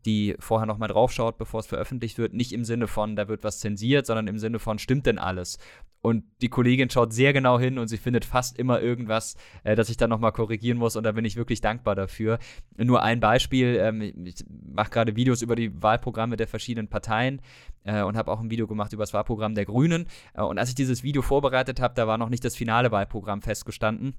die 0.05 0.35
vorher 0.39 0.65
nochmal 0.65 0.89
draufschaut, 0.89 1.37
bevor 1.37 1.59
es 1.59 1.67
veröffentlicht 1.67 2.17
wird. 2.17 2.33
Nicht 2.33 2.51
im 2.53 2.63
Sinne 2.63 2.87
von, 2.87 3.15
da 3.15 3.27
wird 3.27 3.43
was 3.43 3.59
zensiert, 3.59 4.05
sondern 4.05 4.27
im 4.27 4.39
Sinne 4.39 4.59
von, 4.59 4.79
stimmt 4.79 5.05
denn 5.05 5.19
alles? 5.19 5.57
Und 6.01 6.23
die 6.41 6.47
Kollegin 6.47 6.89
schaut 6.89 7.11
sehr 7.11 7.33
genau 7.33 7.59
hin 7.59 7.77
und 7.77 7.89
sie 7.89 7.97
findet 7.97 8.23
fast 8.23 8.57
immer 8.57 8.81
irgendwas, 8.81 9.35
äh, 9.63 9.75
das 9.75 9.89
ich 9.89 9.97
dann 9.97 10.09
nochmal 10.09 10.31
korrigieren 10.31 10.77
muss. 10.77 10.95
Und 10.95 11.03
da 11.03 11.11
bin 11.11 11.25
ich 11.25 11.35
wirklich 11.35 11.59
dankbar 11.59 11.95
dafür. 11.95 12.39
Nur 12.77 13.03
ein 13.03 13.19
Beispiel: 13.19 13.77
ähm, 13.81 14.01
Ich 14.25 14.45
mache 14.47 14.91
gerade 14.91 15.15
Videos 15.17 15.41
über 15.41 15.55
die 15.55 15.81
Wahlprogramme 15.81 16.37
der 16.37 16.47
verschiedenen 16.47 16.87
Parteien 16.87 17.41
äh, 17.83 18.01
und 18.01 18.15
habe 18.15 18.31
auch 18.31 18.39
ein 18.39 18.49
Video 18.49 18.65
gemacht 18.65 18.93
über 18.93 19.03
das 19.03 19.13
Wahlprogramm 19.13 19.55
der 19.55 19.65
Grünen. 19.65 20.07
Äh, 20.33 20.43
und 20.43 20.57
als 20.57 20.69
ich 20.69 20.75
dieses 20.75 21.03
Video 21.03 21.21
vorbereitet 21.21 21.81
habe, 21.81 21.95
da 21.95 22.07
war 22.07 22.17
noch 22.17 22.29
nicht 22.29 22.45
das 22.45 22.55
finale 22.55 22.91
Wahlprogramm 22.91 23.41
festgestanden 23.41 24.15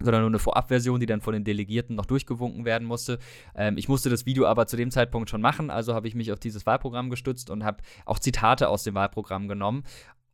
sondern 0.00 0.22
nur 0.22 0.30
eine 0.30 0.38
Vorabversion, 0.38 1.00
die 1.00 1.06
dann 1.06 1.20
von 1.20 1.32
den 1.32 1.44
Delegierten 1.44 1.96
noch 1.96 2.06
durchgewunken 2.06 2.64
werden 2.64 2.86
musste. 2.86 3.18
Ähm, 3.54 3.76
ich 3.76 3.88
musste 3.88 4.10
das 4.10 4.26
Video 4.26 4.46
aber 4.46 4.66
zu 4.66 4.76
dem 4.76 4.90
Zeitpunkt 4.90 5.30
schon 5.30 5.40
machen, 5.40 5.70
also 5.70 5.94
habe 5.94 6.08
ich 6.08 6.14
mich 6.14 6.32
auf 6.32 6.38
dieses 6.38 6.66
Wahlprogramm 6.66 7.10
gestützt 7.10 7.50
und 7.50 7.64
habe 7.64 7.78
auch 8.04 8.18
Zitate 8.18 8.68
aus 8.68 8.84
dem 8.84 8.94
Wahlprogramm 8.94 9.48
genommen 9.48 9.84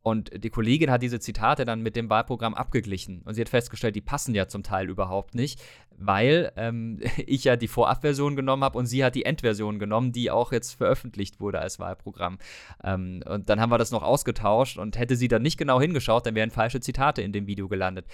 und 0.05 0.43
die 0.43 0.51
Kollegin 0.51 0.91
hat 0.91 1.01
diese 1.01 1.19
Zitate 1.19 1.65
dann 1.65 1.81
mit 1.81 1.95
dem 1.95 2.11
Wahlprogramm 2.11 2.53
abgeglichen. 2.53 3.23
Und 3.25 3.33
sie 3.33 3.41
hat 3.41 3.49
festgestellt, 3.49 3.95
die 3.95 4.01
passen 4.01 4.35
ja 4.35 4.47
zum 4.47 4.61
Teil 4.61 4.87
überhaupt 4.87 5.33
nicht, 5.33 5.59
weil 5.97 6.51
ähm, 6.57 6.99
ich 7.25 7.45
ja 7.45 7.55
die 7.55 7.67
Vorabversion 7.67 8.35
genommen 8.35 8.63
habe 8.63 8.77
und 8.77 8.85
sie 8.85 9.03
hat 9.03 9.15
die 9.15 9.25
Endversion 9.25 9.79
genommen, 9.79 10.11
die 10.11 10.29
auch 10.29 10.51
jetzt 10.51 10.73
veröffentlicht 10.73 11.39
wurde 11.39 11.57
als 11.57 11.79
Wahlprogramm. 11.79 12.37
Ähm, 12.83 13.23
und 13.27 13.49
dann 13.49 13.59
haben 13.59 13.71
wir 13.71 13.79
das 13.79 13.89
noch 13.89 14.03
ausgetauscht 14.03 14.77
und 14.77 14.95
hätte 14.95 15.15
sie 15.15 15.27
dann 15.27 15.41
nicht 15.41 15.57
genau 15.57 15.81
hingeschaut, 15.81 16.27
dann 16.27 16.35
wären 16.35 16.51
falsche 16.51 16.81
Zitate 16.81 17.23
in 17.23 17.33
dem 17.33 17.47
Video 17.47 17.67
gelandet. 17.67 18.05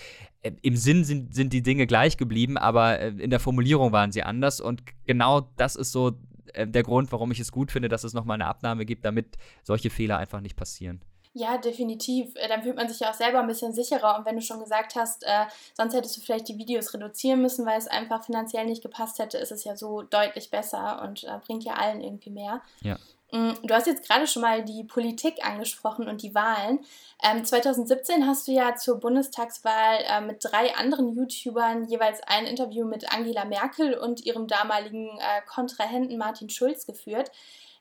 Äh, 0.43 0.53
Im 0.61 0.77
Sinn 0.77 1.03
sind, 1.03 1.35
sind 1.35 1.51
die 1.51 1.61
Dinge 1.61 1.87
gleich 1.87 2.15
geblieben, 2.15 2.57
aber 2.57 3.01
äh, 3.01 3.09
in 3.09 3.31
der 3.31 3.41
Formulierung 3.41 3.91
waren 3.91 4.13
sie 4.13 4.23
anders. 4.23 4.61
Und 4.61 4.81
genau 5.07 5.49
das 5.57 5.75
ist 5.75 5.91
so 5.91 6.13
äh, 6.53 6.65
der 6.65 6.83
Grund, 6.83 7.11
warum 7.11 7.31
ich 7.31 7.41
es 7.41 7.51
gut 7.51 7.69
finde, 7.69 7.89
dass 7.89 8.05
es 8.05 8.13
nochmal 8.13 8.35
eine 8.35 8.47
Abnahme 8.47 8.85
gibt, 8.85 9.03
damit 9.03 9.37
solche 9.61 9.89
Fehler 9.89 10.19
einfach 10.19 10.39
nicht 10.39 10.55
passieren. 10.55 11.01
Ja, 11.33 11.57
definitiv. 11.57 12.35
Äh, 12.35 12.49
dann 12.49 12.63
fühlt 12.63 12.75
man 12.75 12.89
sich 12.89 12.99
ja 12.99 13.09
auch 13.09 13.15
selber 13.15 13.39
ein 13.39 13.47
bisschen 13.47 13.73
sicherer. 13.73 14.17
Und 14.17 14.25
wenn 14.25 14.35
du 14.35 14.41
schon 14.41 14.59
gesagt 14.59 14.95
hast, 14.95 15.23
äh, 15.23 15.45
sonst 15.75 15.93
hättest 15.93 16.17
du 16.17 16.21
vielleicht 16.21 16.49
die 16.49 16.57
Videos 16.57 16.93
reduzieren 16.93 17.41
müssen, 17.41 17.65
weil 17.65 17.77
es 17.77 17.87
einfach 17.87 18.23
finanziell 18.25 18.65
nicht 18.65 18.81
gepasst 18.81 19.19
hätte, 19.19 19.37
ist 19.37 19.51
es 19.51 19.63
ja 19.63 19.77
so 19.77 20.01
deutlich 20.01 20.49
besser 20.51 21.01
und 21.03 21.23
äh, 21.23 21.39
bringt 21.45 21.63
ja 21.63 21.73
allen 21.75 22.01
irgendwie 22.01 22.31
mehr. 22.31 22.61
Ja. 22.81 22.97
Mm, 23.31 23.53
du 23.63 23.73
hast 23.73 23.87
jetzt 23.87 24.05
gerade 24.05 24.27
schon 24.27 24.41
mal 24.41 24.63
die 24.65 24.83
Politik 24.83 25.45
angesprochen 25.45 26.09
und 26.09 26.21
die 26.21 26.35
Wahlen. 26.35 26.79
Ähm, 27.23 27.45
2017 27.45 28.27
hast 28.27 28.47
du 28.49 28.51
ja 28.51 28.75
zur 28.75 28.99
Bundestagswahl 28.99 29.99
äh, 30.05 30.19
mit 30.19 30.43
drei 30.43 30.75
anderen 30.75 31.15
YouTubern 31.15 31.87
jeweils 31.87 32.19
ein 32.27 32.45
Interview 32.45 32.85
mit 32.85 33.13
Angela 33.13 33.45
Merkel 33.45 33.93
und 33.93 34.25
ihrem 34.25 34.47
damaligen 34.47 35.07
äh, 35.17 35.41
Kontrahenten 35.47 36.17
Martin 36.17 36.49
Schulz 36.49 36.85
geführt. 36.85 37.31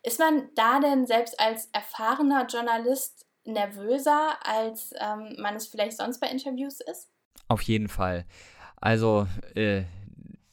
Ist 0.04 0.20
man 0.20 0.48
da 0.54 0.78
denn 0.78 1.06
selbst 1.06 1.38
als 1.40 1.68
erfahrener 1.72 2.46
Journalist 2.46 3.26
nervöser, 3.52 4.36
als 4.44 4.92
ähm, 5.00 5.36
man 5.38 5.56
es 5.56 5.66
vielleicht 5.66 5.96
sonst 5.96 6.20
bei 6.20 6.28
Interviews 6.28 6.80
ist? 6.80 7.08
Auf 7.48 7.62
jeden 7.62 7.88
Fall. 7.88 8.24
Also 8.76 9.26
äh, 9.54 9.82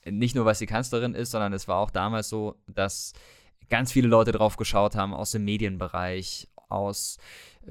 nicht 0.05 0.35
nur, 0.35 0.45
was 0.45 0.59
die 0.59 0.65
Kanzlerin 0.65 1.13
ist, 1.13 1.31
sondern 1.31 1.53
es 1.53 1.67
war 1.67 1.77
auch 1.77 1.91
damals 1.91 2.29
so, 2.29 2.55
dass 2.67 3.13
ganz 3.69 3.91
viele 3.91 4.07
Leute 4.07 4.31
drauf 4.31 4.57
geschaut 4.57 4.95
haben 4.95 5.13
aus 5.13 5.31
dem 5.31 5.45
Medienbereich, 5.45 6.47
aus 6.69 7.17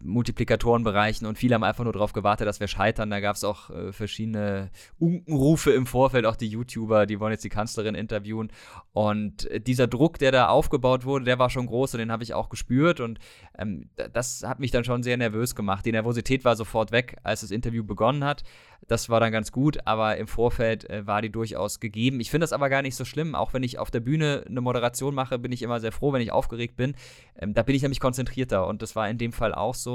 Multiplikatorenbereichen 0.03 1.27
und 1.27 1.39
viele 1.39 1.55
haben 1.55 1.65
einfach 1.65 1.85
nur 1.85 1.93
darauf 1.93 2.13
gewartet, 2.13 2.47
dass 2.47 2.61
wir 2.61 2.69
scheitern. 2.69 3.11
Da 3.11 3.21
gab 3.21 3.37
es 3.37 3.45
auch 3.45 3.71
äh, 3.71 3.93
verschiedene 3.93 4.71
Unkenrufe 4.99 5.73
im 5.73 5.87
Vorfeld, 5.87 6.27
auch 6.27 6.37
die 6.37 6.49
YouTuber, 6.49 7.07
die 7.07 7.21
wollen 7.21 7.33
jetzt 7.33 7.45
die 7.45 7.49
Kanzlerin 7.49 7.95
interviewen. 7.95 8.51
Und 8.93 9.51
äh, 9.51 9.61
dieser 9.61 9.87
Druck, 9.87 10.19
der 10.19 10.33
da 10.33 10.49
aufgebaut 10.49 11.05
wurde, 11.05 11.25
der 11.25 11.39
war 11.39 11.51
schon 11.51 11.67
groß 11.67 11.95
und 11.95 11.99
den 11.99 12.13
habe 12.13 12.23
ich 12.23 12.35
auch 12.35 12.49
gespürt. 12.49 13.01
Und 13.01 13.19
ähm, 13.59 13.89
das 14.13 14.43
hat 14.45 14.61
mich 14.61 14.71
dann 14.71 14.85
schon 14.85 15.03
sehr 15.03 15.17
nervös 15.17 15.55
gemacht. 15.55 15.87
Die 15.87 15.93
Nervosität 15.93 16.45
war 16.45 16.57
sofort 16.57 16.93
weg, 16.93 17.17
als 17.23 17.41
das 17.41 17.51
Interview 17.51 17.85
begonnen 17.85 18.25
hat. 18.25 18.43
Das 18.89 19.09
war 19.09 19.21
dann 19.21 19.33
ganz 19.33 19.51
gut, 19.51 19.79
aber 19.87 20.17
im 20.17 20.29
Vorfeld 20.29 20.89
äh, 20.91 21.07
war 21.07 21.23
die 21.23 21.31
durchaus 21.31 21.81
gegeben. 21.81 22.21
Ich 22.21 22.31
finde 22.31 22.45
das 22.45 22.53
aber 22.53 22.69
gar 22.69 22.83
nicht 22.83 22.95
so 22.95 23.05
schlimm. 23.05 23.35
Auch 23.35 23.53
wenn 23.53 23.63
ich 23.63 23.79
auf 23.79 23.91
der 23.91 24.01
Bühne 24.01 24.45
eine 24.49 24.61
Moderation 24.61 25.15
mache, 25.15 25.39
bin 25.39 25.53
ich 25.53 25.63
immer 25.63 25.81
sehr 25.81 25.93
froh, 25.93 26.13
wenn 26.13 26.23
ich 26.23 26.33
aufgeregt 26.33 26.77
bin. 26.77 26.95
Ähm, 27.39 27.55
da 27.55 27.63
bin 27.63 27.75
ich 27.75 27.83
nämlich 27.83 28.01
konzentrierter 28.01 28.67
und 28.67 28.83
das 28.83 28.95
war 28.95 29.09
in 29.09 29.19
dem 29.19 29.33
Fall 29.33 29.55
auch 29.55 29.75
so. 29.75 29.86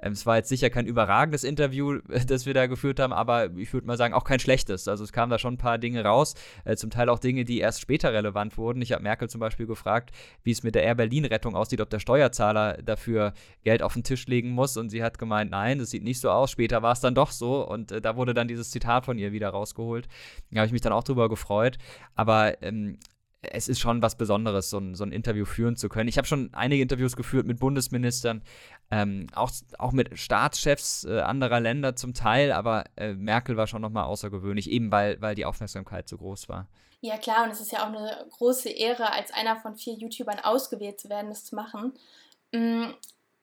Ähm, 0.00 0.12
es 0.12 0.26
war 0.26 0.36
jetzt 0.36 0.48
sicher 0.48 0.70
kein 0.70 0.86
überragendes 0.86 1.44
Interview, 1.44 1.98
das 2.26 2.46
wir 2.46 2.54
da 2.54 2.66
geführt 2.66 3.00
haben, 3.00 3.12
aber 3.12 3.50
ich 3.56 3.72
würde 3.72 3.86
mal 3.86 3.96
sagen, 3.96 4.14
auch 4.14 4.24
kein 4.24 4.40
schlechtes. 4.40 4.88
Also 4.88 5.04
es 5.04 5.12
kamen 5.12 5.30
da 5.30 5.38
schon 5.38 5.54
ein 5.54 5.58
paar 5.58 5.78
Dinge 5.78 6.04
raus, 6.04 6.34
äh, 6.64 6.76
zum 6.76 6.90
Teil 6.90 7.08
auch 7.08 7.18
Dinge, 7.18 7.44
die 7.44 7.58
erst 7.58 7.80
später 7.80 8.12
relevant 8.12 8.58
wurden. 8.58 8.82
Ich 8.82 8.92
habe 8.92 9.02
Merkel 9.02 9.28
zum 9.28 9.40
Beispiel 9.40 9.66
gefragt, 9.66 10.10
wie 10.42 10.50
es 10.50 10.62
mit 10.62 10.74
der 10.74 10.82
Air 10.82 10.94
Berlin-Rettung 10.94 11.54
aussieht, 11.54 11.80
ob 11.80 11.90
der 11.90 12.00
Steuerzahler 12.00 12.78
dafür 12.82 13.32
Geld 13.64 13.82
auf 13.82 13.94
den 13.94 14.04
Tisch 14.04 14.26
legen 14.26 14.50
muss 14.50 14.76
und 14.76 14.90
sie 14.90 15.02
hat 15.02 15.18
gemeint, 15.18 15.50
nein, 15.50 15.78
das 15.78 15.90
sieht 15.90 16.04
nicht 16.04 16.20
so 16.20 16.30
aus. 16.30 16.50
Später 16.50 16.82
war 16.82 16.92
es 16.92 17.00
dann 17.00 17.14
doch 17.14 17.30
so 17.30 17.66
und 17.66 17.92
äh, 17.92 18.00
da 18.00 18.16
wurde 18.16 18.34
dann 18.34 18.48
dieses 18.48 18.70
Zitat 18.70 19.04
von 19.04 19.18
ihr 19.18 19.32
wieder 19.32 19.50
rausgeholt. 19.50 20.08
Da 20.50 20.60
habe 20.60 20.66
ich 20.66 20.72
mich 20.72 20.82
dann 20.82 20.92
auch 20.92 21.04
drüber 21.04 21.28
gefreut. 21.28 21.78
Aber 22.14 22.62
ähm, 22.62 22.98
es 23.40 23.68
ist 23.68 23.78
schon 23.78 24.02
was 24.02 24.16
Besonderes, 24.16 24.70
so 24.70 24.78
ein, 24.78 24.94
so 24.94 25.04
ein 25.04 25.12
Interview 25.12 25.44
führen 25.44 25.76
zu 25.76 25.88
können. 25.88 26.08
Ich 26.08 26.18
habe 26.18 26.26
schon 26.26 26.50
einige 26.54 26.82
Interviews 26.82 27.16
geführt 27.16 27.46
mit 27.46 27.60
Bundesministern, 27.60 28.42
ähm, 28.90 29.28
auch, 29.34 29.50
auch 29.78 29.92
mit 29.92 30.18
Staatschefs 30.18 31.04
äh, 31.04 31.20
anderer 31.20 31.60
Länder 31.60 31.94
zum 31.94 32.14
Teil, 32.14 32.52
aber 32.52 32.84
äh, 32.96 33.14
Merkel 33.14 33.56
war 33.56 33.66
schon 33.66 33.82
nochmal 33.82 34.04
außergewöhnlich, 34.04 34.70
eben 34.70 34.90
weil, 34.90 35.20
weil 35.20 35.34
die 35.34 35.44
Aufmerksamkeit 35.44 36.08
so 36.08 36.18
groß 36.18 36.48
war. 36.48 36.66
Ja 37.00 37.16
klar, 37.16 37.44
und 37.44 37.50
es 37.50 37.60
ist 37.60 37.70
ja 37.70 37.84
auch 37.84 37.94
eine 37.94 38.26
große 38.30 38.70
Ehre, 38.70 39.12
als 39.12 39.32
einer 39.32 39.56
von 39.56 39.76
vier 39.76 39.94
YouTubern 39.94 40.40
ausgewählt 40.40 40.98
zu 40.98 41.08
werden, 41.08 41.28
das 41.28 41.44
zu 41.44 41.54
machen. 41.54 41.92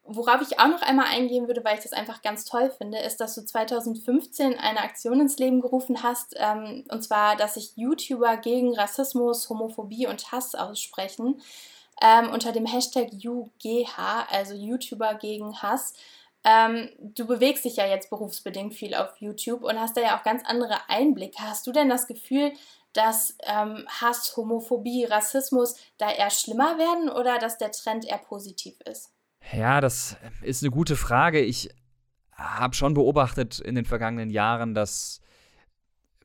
Worauf 0.08 0.42
ich 0.42 0.60
auch 0.60 0.68
noch 0.68 0.84
einmal 0.84 1.08
eingehen 1.08 1.48
würde, 1.48 1.64
weil 1.64 1.78
ich 1.78 1.84
das 1.84 1.92
einfach 1.92 2.22
ganz 2.22 2.46
toll 2.46 2.70
finde, 2.70 3.00
ist, 3.00 3.20
dass 3.20 3.34
du 3.34 3.44
2015 3.44 4.56
eine 4.60 4.82
Aktion 4.82 5.20
ins 5.20 5.40
Leben 5.40 5.62
gerufen 5.62 6.04
hast, 6.04 6.36
ähm, 6.38 6.84
und 6.90 7.04
zwar, 7.04 7.36
dass 7.36 7.56
sich 7.56 7.76
YouTuber 7.76 8.38
gegen 8.38 8.76
Rassismus, 8.76 9.50
Homophobie 9.50 10.06
und 10.06 10.32
Hass 10.32 10.54
aussprechen, 10.54 11.42
ähm, 12.02 12.30
unter 12.32 12.52
dem 12.52 12.68
Hashtag 12.68 13.14
UGH, 13.14 14.28
also 14.30 14.54
YouTuber 14.54 15.16
gegen 15.16 15.60
Hass. 15.64 15.94
Ähm, 16.44 16.90
du 17.00 17.26
bewegst 17.26 17.66
dich 17.66 17.78
ja 17.78 17.88
jetzt 17.88 18.12
berufsbedingt 18.12 18.76
viel 18.76 18.94
auf 18.94 19.18
YouTube 19.18 19.64
und 19.64 19.80
hast 19.80 19.98
da 19.98 20.02
ja 20.02 20.20
auch 20.20 20.24
ganz 20.24 20.44
andere 20.46 20.88
Einblicke. 20.88 21.42
Hast 21.42 21.66
du 21.66 21.72
denn 21.72 21.90
das 21.90 22.06
Gefühl, 22.06 22.54
dass 22.94 23.36
ähm, 23.42 23.88
Hass, 23.88 24.38
Homophobie, 24.38 25.06
Rassismus 25.06 25.76
da 25.98 26.12
eher 26.12 26.30
schlimmer 26.30 26.78
werden 26.78 27.10
oder 27.10 27.40
dass 27.40 27.58
der 27.58 27.72
Trend 27.72 28.06
eher 28.06 28.20
positiv 28.20 28.80
ist? 28.82 29.15
Ja, 29.54 29.82
das 29.82 30.18
ist 30.42 30.64
eine 30.64 30.72
gute 30.72 30.96
Frage. 30.96 31.40
Ich 31.40 31.70
habe 32.32 32.76
schon 32.76 32.94
beobachtet 32.94 33.60
in 33.60 33.76
den 33.76 33.86
vergangenen 33.86 34.30
Jahren, 34.30 34.74
dass 34.74 35.22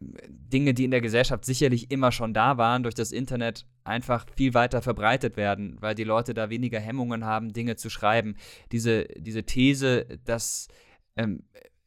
Dinge, 0.01 0.73
die 0.73 0.85
in 0.85 0.91
der 0.91 1.03
Gesellschaft 1.03 1.45
sicherlich 1.45 1.91
immer 1.91 2.11
schon 2.11 2.33
da 2.33 2.57
waren, 2.57 2.83
durch 2.83 2.95
das 2.95 3.13
Internet 3.13 3.67
einfach 3.85 4.27
viel 4.35 4.55
weiter 4.55 4.81
verbreitet 4.81 5.37
werden, 5.37 5.77
weil 5.81 5.95
die 5.95 6.05
Leute 6.05 6.33
da 6.33 6.49
weniger 6.49 6.81
Hemmungen 6.81 7.25
haben, 7.25 7.53
Dinge 7.53 7.77
zu 7.77 7.91
schreiben. 7.91 8.37
Diese, 8.73 9.05
diese 9.17 9.45
These, 9.45 10.07
dass 10.25 10.69
ähm, 11.17 11.43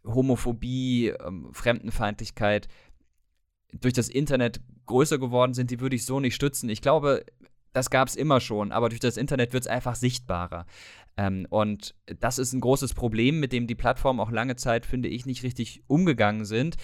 Homophobie, 0.06 1.08
ähm, 1.08 1.50
Fremdenfeindlichkeit 1.54 2.68
durch 3.74 3.94
das 3.94 4.10
Internet 4.10 4.62
größer 4.86 5.18
geworden 5.18 5.56
sind, 5.56 5.72
die 5.72 5.80
würde 5.80 5.96
ich 5.96 6.06
so 6.06 6.20
nicht 6.20 6.36
stützen. 6.36 6.70
Ich 6.70 6.82
glaube, 6.82 7.26
das 7.74 7.90
gab 7.90 8.08
es 8.08 8.16
immer 8.16 8.40
schon, 8.40 8.72
aber 8.72 8.90
durch 8.90 9.00
das 9.00 9.18
Internet 9.18 9.54
wird 9.54 9.64
es 9.64 9.68
einfach 9.68 9.96
sichtbarer. 9.96 10.66
Ähm, 11.18 11.46
und 11.50 11.96
das 12.20 12.40
ist 12.40 12.54
ein 12.54 12.62
großes 12.62 12.94
Problem, 12.94 13.40
mit 13.40 13.52
dem 13.52 13.68
die 13.68 13.76
Plattformen 13.76 14.20
auch 14.20 14.32
lange 14.32 14.56
Zeit, 14.56 14.86
finde 14.86 15.10
ich, 15.10 15.26
nicht 15.26 15.44
richtig 15.44 15.84
umgegangen 15.88 16.46
sind. 16.46 16.78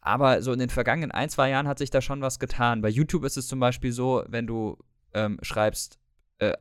Aber 0.00 0.40
so 0.40 0.52
in 0.52 0.60
den 0.60 0.70
vergangenen 0.70 1.10
ein, 1.10 1.28
zwei 1.28 1.50
Jahren 1.50 1.66
hat 1.66 1.78
sich 1.78 1.90
da 1.90 2.00
schon 2.00 2.22
was 2.22 2.38
getan. 2.38 2.80
Bei 2.80 2.88
YouTube 2.88 3.24
ist 3.24 3.36
es 3.36 3.48
zum 3.48 3.58
Beispiel 3.58 3.90
so, 3.92 4.22
wenn 4.28 4.46
du 4.46 4.78
ähm, 5.14 5.38
schreibst, 5.42 5.98
äh, 6.38 6.54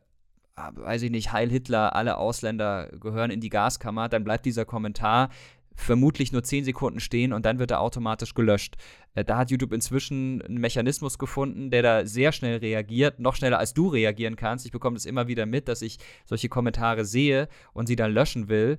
weiß 0.56 1.04
ich 1.04 1.12
nicht, 1.12 1.32
Heil 1.32 1.50
Hitler, 1.50 1.96
alle 1.96 2.18
Ausländer 2.18 2.90
gehören 3.00 3.30
in 3.30 3.42
die 3.42 3.50
Gaskammer, 3.50 4.10
dann 4.10 4.24
bleibt 4.24 4.46
dieser 4.46 4.66
Kommentar 4.66 5.30
vermutlich 5.76 6.32
nur 6.32 6.44
10 6.44 6.64
Sekunden 6.64 7.00
stehen 7.00 7.34
und 7.34 7.46
dann 7.46 7.60
wird 7.60 7.72
er 7.72 7.82
automatisch 7.82 8.34
gelöscht. 8.34 8.76
Äh, 9.14 9.26
da 9.26 9.38
hat 9.38 9.52
YouTube 9.52 9.74
inzwischen 9.74 10.42
einen 10.42 10.60
Mechanismus 10.60 11.18
gefunden, 11.18 11.70
der 11.70 11.82
da 11.82 12.06
sehr 12.06 12.32
schnell 12.32 12.58
reagiert, 12.58 13.20
noch 13.20 13.36
schneller 13.36 13.60
als 13.60 13.74
du 13.74 13.88
reagieren 13.88 14.36
kannst. 14.36 14.66
Ich 14.66 14.72
bekomme 14.72 14.96
das 14.96 15.06
immer 15.06 15.28
wieder 15.28 15.46
mit, 15.46 15.68
dass 15.68 15.82
ich 15.82 15.98
solche 16.26 16.50
Kommentare 16.50 17.06
sehe 17.06 17.48
und 17.74 17.88
sie 17.88 17.96
dann 17.96 18.12
löschen 18.12 18.50
will. 18.50 18.78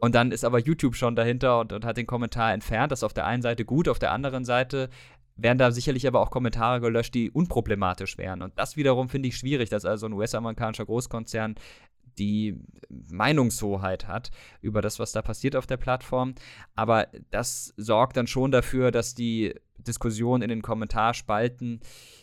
Und 0.00 0.14
dann 0.14 0.30
ist 0.30 0.44
aber 0.44 0.60
YouTube 0.60 0.94
schon 0.94 1.16
dahinter 1.16 1.58
und, 1.58 1.72
und 1.72 1.84
hat 1.84 1.96
den 1.96 2.06
Kommentar 2.06 2.52
entfernt. 2.52 2.92
Das 2.92 3.00
ist 3.00 3.04
auf 3.04 3.14
der 3.14 3.26
einen 3.26 3.42
Seite 3.42 3.64
gut, 3.64 3.88
auf 3.88 3.98
der 3.98 4.12
anderen 4.12 4.44
Seite 4.44 4.90
werden 5.38 5.58
da 5.58 5.70
sicherlich 5.70 6.06
aber 6.06 6.20
auch 6.20 6.30
Kommentare 6.30 6.80
gelöscht, 6.80 7.14
die 7.14 7.30
unproblematisch 7.30 8.18
wären. 8.18 8.42
Und 8.42 8.58
das 8.58 8.76
wiederum 8.76 9.08
finde 9.08 9.28
ich 9.28 9.36
schwierig, 9.36 9.70
dass 9.70 9.84
also 9.84 10.06
ein 10.06 10.12
US-amerikanischer 10.12 10.84
Großkonzern 10.84 11.54
die 12.18 12.60
Meinungshoheit 12.88 14.06
hat 14.06 14.30
über 14.60 14.82
das, 14.82 14.98
was 14.98 15.12
da 15.12 15.22
passiert 15.22 15.56
auf 15.56 15.66
der 15.66 15.76
Plattform. 15.76 16.34
Aber 16.74 17.08
das 17.30 17.72
sorgt 17.76 18.16
dann 18.16 18.26
schon 18.26 18.50
dafür, 18.50 18.90
dass 18.90 19.14
die 19.14 19.54
Diskussion 19.78 20.42
in 20.42 20.48
den 20.48 20.62
Kommentarspalten, 20.62 21.80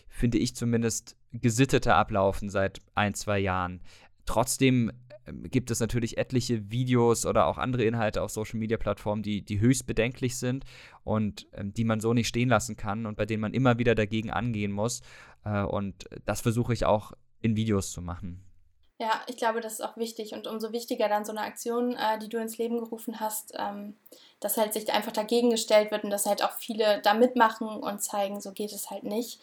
finde 0.08 0.38
ich 0.38 0.56
zumindest, 0.56 1.16
gesitteter 1.32 1.96
ablaufen 1.96 2.50
seit 2.50 2.82
ein, 2.94 3.14
zwei 3.14 3.40
Jahren. 3.40 3.82
Trotzdem 4.26 4.92
ähm, 5.26 5.44
gibt 5.44 5.72
es 5.72 5.80
natürlich 5.80 6.18
etliche 6.18 6.72
Videos 6.72 7.26
oder 7.26 7.48
auch 7.48 7.58
andere 7.58 7.84
Inhalte 7.84 8.22
auf 8.22 8.32
Social-Media-Plattformen, 8.32 9.24
die, 9.24 9.44
die 9.44 9.60
höchst 9.60 9.86
bedenklich 9.88 10.38
sind 10.38 10.66
und 11.04 11.48
ähm, 11.54 11.74
die 11.74 11.84
man 11.84 12.00
so 12.00 12.14
nicht 12.14 12.28
stehen 12.28 12.50
lassen 12.50 12.76
kann 12.76 13.06
und 13.06 13.18
bei 13.18 13.26
denen 13.26 13.42
man 13.42 13.54
immer 13.54 13.78
wieder 13.78 13.96
dagegen 13.96 14.32
angehen 14.32 14.72
muss. 14.72 15.02
Äh, 15.44 15.64
und 15.64 16.06
das 16.26 16.42
versuche 16.42 16.74
ich 16.74 16.86
auch 16.86 17.14
in 17.42 17.56
Videos 17.56 17.92
zu 17.92 18.02
machen. 18.02 18.42
Ja, 18.98 19.22
ich 19.28 19.36
glaube, 19.36 19.60
das 19.60 19.74
ist 19.74 19.82
auch 19.82 19.98
wichtig 19.98 20.34
und 20.34 20.48
umso 20.48 20.72
wichtiger 20.72 21.10
dann 21.10 21.26
so 21.26 21.32
eine 21.32 21.42
Aktion, 21.42 21.96
äh, 21.98 22.18
die 22.18 22.30
du 22.30 22.38
ins 22.38 22.58
Leben 22.58 22.80
gerufen 22.80 23.20
hast, 23.20 23.54
ähm, 23.58 23.98
dass 24.40 24.56
halt 24.56 24.74
sich 24.74 24.92
einfach 24.94 25.12
dagegen 25.12 25.50
gestellt 25.50 25.92
wird 25.92 26.06
und 26.06 26.12
dass 26.12 26.26
halt 26.26 26.44
auch 26.44 26.54
viele 26.54 27.02
da 27.02 27.14
mitmachen 27.14 27.68
und 27.68 28.02
zeigen, 28.02 28.40
so 28.40 28.54
geht 28.54 28.72
es 28.72 28.90
halt 28.90 29.04
nicht. 29.04 29.42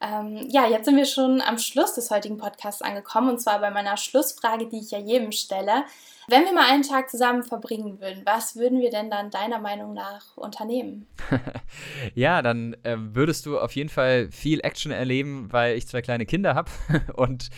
Ähm, 0.00 0.46
ja, 0.48 0.66
jetzt 0.66 0.86
sind 0.86 0.96
wir 0.96 1.04
schon 1.04 1.42
am 1.42 1.58
Schluss 1.58 1.94
des 1.94 2.10
heutigen 2.10 2.38
Podcasts 2.38 2.80
angekommen 2.80 3.28
und 3.30 3.40
zwar 3.40 3.58
bei 3.60 3.70
meiner 3.70 3.96
Schlussfrage, 3.98 4.68
die 4.68 4.78
ich 4.78 4.90
ja 4.90 4.98
jedem 4.98 5.32
stelle. 5.32 5.84
Wenn 6.30 6.44
wir 6.44 6.52
mal 6.52 6.70
einen 6.70 6.82
Tag 6.82 7.08
zusammen 7.08 7.42
verbringen 7.42 8.02
würden, 8.02 8.20
was 8.26 8.54
würden 8.54 8.80
wir 8.80 8.90
denn 8.90 9.08
dann 9.08 9.30
deiner 9.30 9.58
Meinung 9.60 9.94
nach 9.94 10.36
unternehmen? 10.36 11.06
ja, 12.14 12.42
dann 12.42 12.76
äh, 12.82 12.98
würdest 12.98 13.46
du 13.46 13.58
auf 13.58 13.74
jeden 13.74 13.88
Fall 13.88 14.28
viel 14.30 14.60
Action 14.62 14.92
erleben, 14.92 15.50
weil 15.52 15.78
ich 15.78 15.88
zwei 15.88 16.02
kleine 16.02 16.26
Kinder 16.26 16.54
habe 16.54 16.70
und 17.16 17.48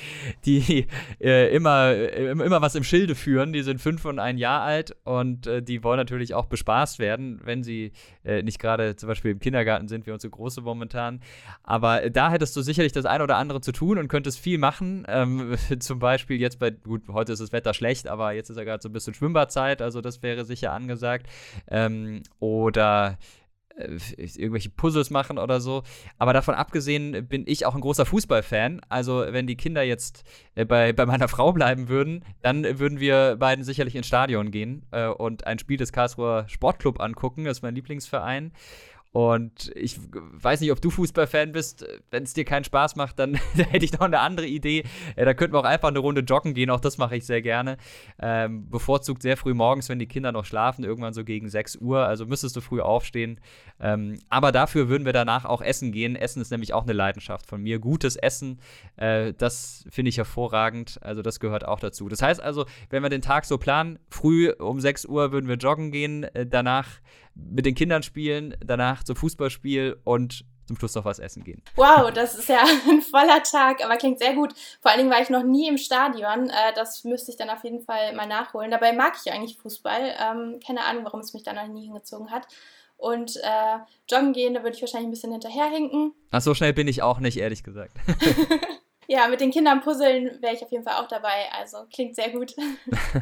die 0.44 0.87
äh, 1.20 1.52
immer, 1.52 1.88
äh, 1.88 2.30
immer 2.30 2.62
was 2.62 2.76
im 2.76 2.85
Schilde 2.85 3.16
führen. 3.16 3.52
Die 3.52 3.62
sind 3.62 3.80
fünf 3.80 4.04
und 4.04 4.20
ein 4.20 4.38
Jahr 4.38 4.62
alt 4.62 4.94
und 5.02 5.48
äh, 5.48 5.64
die 5.64 5.83
wollen 5.83 5.98
natürlich 5.98 6.35
auch 6.35 6.46
bespaßt 6.46 7.00
werden, 7.00 7.40
wenn 7.42 7.64
sie 7.64 7.90
äh, 8.24 8.44
nicht 8.44 8.61
gerade 8.61 8.94
zum 8.94 9.09
Beispiel 9.09 9.33
im 9.33 9.40
Kindergarten 9.40 9.88
sind, 9.88 10.06
wie 10.06 10.12
unsere 10.12 10.30
Große 10.30 10.61
momentan. 10.61 11.22
Aber 11.64 12.09
da 12.09 12.30
hättest 12.30 12.54
du 12.54 12.62
sicherlich 12.62 12.92
das 12.92 13.04
eine 13.04 13.24
oder 13.24 13.37
andere 13.37 13.61
zu 13.61 13.72
tun 13.72 13.98
und 13.98 14.06
könntest 14.06 14.38
viel 14.38 14.59
machen. 14.59 15.04
Ähm, 15.09 15.56
zum 15.80 15.98
Beispiel 15.98 16.40
jetzt 16.40 16.61
bei, 16.61 16.70
gut, 16.70 17.02
heute 17.09 17.33
ist 17.33 17.40
das 17.40 17.50
Wetter 17.50 17.74
schlecht, 17.74 18.06
aber 18.06 18.30
jetzt 18.30 18.48
ist 18.48 18.60
ja 18.61 18.64
gerade 18.64 18.83
so 18.83 18.88
ein 18.88 18.92
bisschen 18.92 19.14
Schwimmbadzeit, 19.14 19.83
also 19.83 20.01
das 20.01 20.23
wäre 20.23 20.44
sicher 20.44 20.73
angesagt. 20.73 21.27
Ähm, 21.68 22.23
oder 22.38 23.18
äh, 23.77 23.99
irgendwelche 24.37 24.70
Puzzles 24.70 25.11
machen 25.11 25.38
oder 25.38 25.61
so. 25.61 25.83
Aber 26.18 26.33
davon 26.33 26.55
abgesehen 26.55 27.27
bin 27.29 27.44
ich 27.46 27.66
auch 27.66 27.75
ein 27.75 27.81
großer 27.81 28.07
Fußballfan. 28.07 28.81
Also 28.88 29.25
wenn 29.29 29.46
die 29.46 29.57
Kinder 29.57 29.83
jetzt 29.83 30.25
äh, 30.55 30.64
bei, 30.64 30.92
bei 30.92 31.07
meiner 31.07 31.29
Frau 31.29 31.53
bleiben 31.53 31.88
würden, 31.88 32.25
dann 32.42 32.79
würden 32.79 33.01
wir 33.01 33.37
beiden 33.37 33.64
sicherlich 33.64 33.96
ins 33.96 34.07
Stadion 34.07 34.51
gehen 34.51 34.87
äh, 34.90 35.07
und 35.07 35.46
ein 35.46 35.59
Spiel 35.59 35.77
des 35.77 35.92
Karlsruher 35.92 36.44
Sportclub 36.49 37.01
angucken. 37.01 37.44
Das 37.44 37.59
ist 37.59 37.62
mein 37.62 37.75
Lieblingsverein. 37.75 38.53
Und 39.12 39.73
ich 39.75 39.99
weiß 40.12 40.61
nicht, 40.61 40.70
ob 40.70 40.81
du 40.81 40.88
Fußballfan 40.88 41.51
bist. 41.51 41.85
Wenn 42.12 42.23
es 42.23 42.33
dir 42.33 42.44
keinen 42.44 42.62
Spaß 42.62 42.94
macht, 42.94 43.18
dann 43.18 43.35
hätte 43.55 43.85
ich 43.85 43.92
noch 43.92 44.03
eine 44.03 44.20
andere 44.20 44.46
Idee. 44.46 44.85
Äh, 45.16 45.25
da 45.25 45.35
könnten 45.35 45.55
wir 45.55 45.59
auch 45.59 45.64
einfach 45.64 45.88
eine 45.88 45.99
Runde 45.99 46.20
joggen 46.20 46.55
gehen. 46.55 46.70
Auch 46.70 46.79
das 46.79 46.96
mache 46.96 47.16
ich 47.16 47.27
sehr 47.27 47.42
gerne. 47.42 47.77
Ähm, 48.20 48.70
bevorzugt 48.70 49.23
sehr 49.23 49.37
früh 49.37 49.53
morgens, 49.53 49.88
wenn 49.88 49.99
die 49.99 50.07
Kinder 50.07 50.31
noch 50.31 50.44
schlafen, 50.44 50.85
irgendwann 50.85 51.12
so 51.12 51.25
gegen 51.25 51.49
6 51.49 51.77
Uhr. 51.77 52.07
Also 52.07 52.25
müsstest 52.25 52.55
du 52.55 52.61
früh 52.61 52.81
aufstehen. 52.81 53.40
Ähm, 53.81 54.18
aber 54.29 54.53
dafür 54.53 54.88
würden 54.88 55.05
wir 55.05 55.12
danach 55.12 55.44
auch 55.44 55.61
essen 55.61 55.90
gehen. 55.90 56.14
Essen 56.14 56.40
ist 56.40 56.53
nämlich 56.53 56.73
auch 56.73 56.85
eine 56.85 56.92
Leidenschaft 56.92 57.46
von 57.46 57.61
mir. 57.61 57.81
Gutes 57.81 58.14
Essen, 58.14 58.61
äh, 58.96 59.33
das 59.33 59.85
finde 59.90 60.11
ich 60.11 60.18
hervorragend. 60.18 61.01
Also 61.03 61.23
das 61.23 61.40
gehört 61.40 61.66
auch 61.66 61.81
dazu. 61.81 62.09
Das 62.09 62.23
heißt 62.23 62.40
also, 62.40 62.64
wenn 62.90 63.03
wir 63.03 63.11
den 63.11 63.23
Tag 63.23 63.44
so 63.44 63.59
planen, 63.59 63.99
früh 64.09 64.53
um 64.53 64.79
6 64.79 65.07
Uhr 65.07 65.33
würden 65.33 65.49
wir 65.49 65.57
joggen 65.57 65.90
gehen. 65.90 66.23
Äh, 66.23 66.46
danach 66.46 66.87
mit 67.35 67.66
den 67.66 67.75
Kindern 67.75 68.03
spielen, 68.03 68.57
danach 68.64 69.05
zum 69.05 69.16
Fußballspiel 69.16 70.01
und 70.05 70.45
zum 70.71 70.77
Schluss 70.77 70.95
noch 70.95 71.05
was 71.05 71.19
essen 71.19 71.43
gehen. 71.43 71.62
Wow, 71.75 72.12
das 72.12 72.38
ist 72.38 72.49
ja 72.49 72.62
ein 72.88 73.03
voller 73.03 73.43
Tag, 73.43 73.85
aber 73.85 73.97
klingt 73.97 74.21
sehr 74.21 74.35
gut. 74.35 74.55
Vor 74.81 74.90
allen 74.90 75.01
Dingen 75.01 75.11
war 75.11 75.21
ich 75.21 75.29
noch 75.29 75.43
nie 75.43 75.66
im 75.66 75.79
Stadion. 75.79 76.49
Äh, 76.49 76.73
das 76.77 77.03
müsste 77.03 77.33
ich 77.33 77.37
dann 77.37 77.51
auf 77.51 77.64
jeden 77.64 77.81
Fall 77.81 78.14
mal 78.14 78.29
nachholen. 78.29 78.71
Dabei 78.71 78.93
mag 78.93 79.14
ich 79.25 79.33
eigentlich 79.33 79.59
Fußball. 79.59 80.14
Ähm, 80.21 80.61
keine 80.64 80.85
Ahnung, 80.85 81.05
warum 81.05 81.21
es 81.21 81.35
mich 81.35 81.43
da 81.43 81.53
noch 81.53 81.66
nie 81.66 81.87
hingezogen 81.87 82.31
hat. 82.31 82.47
Und 82.97 83.37
äh, 83.38 83.79
joggen 84.09 84.33
gehen, 84.33 84.55
da 84.55 84.62
würde 84.62 84.77
ich 84.77 84.83
wahrscheinlich 84.83 85.09
ein 85.09 85.11
bisschen 85.11 85.33
hinterherhinken. 85.33 86.12
Ach, 86.31 86.40
so 86.40 86.55
schnell 86.55 86.73
bin 86.73 86.87
ich 86.87 87.03
auch 87.03 87.19
nicht, 87.19 87.38
ehrlich 87.38 87.64
gesagt. 87.64 87.97
Ja, 89.11 89.27
mit 89.27 89.40
den 89.40 89.51
Kindern 89.51 89.81
puzzeln 89.81 90.40
wäre 90.40 90.55
ich 90.55 90.62
auf 90.62 90.70
jeden 90.70 90.85
Fall 90.85 91.03
auch 91.03 91.09
dabei. 91.09 91.51
Also 91.59 91.79
klingt 91.92 92.14
sehr 92.14 92.31
gut. 92.31 92.55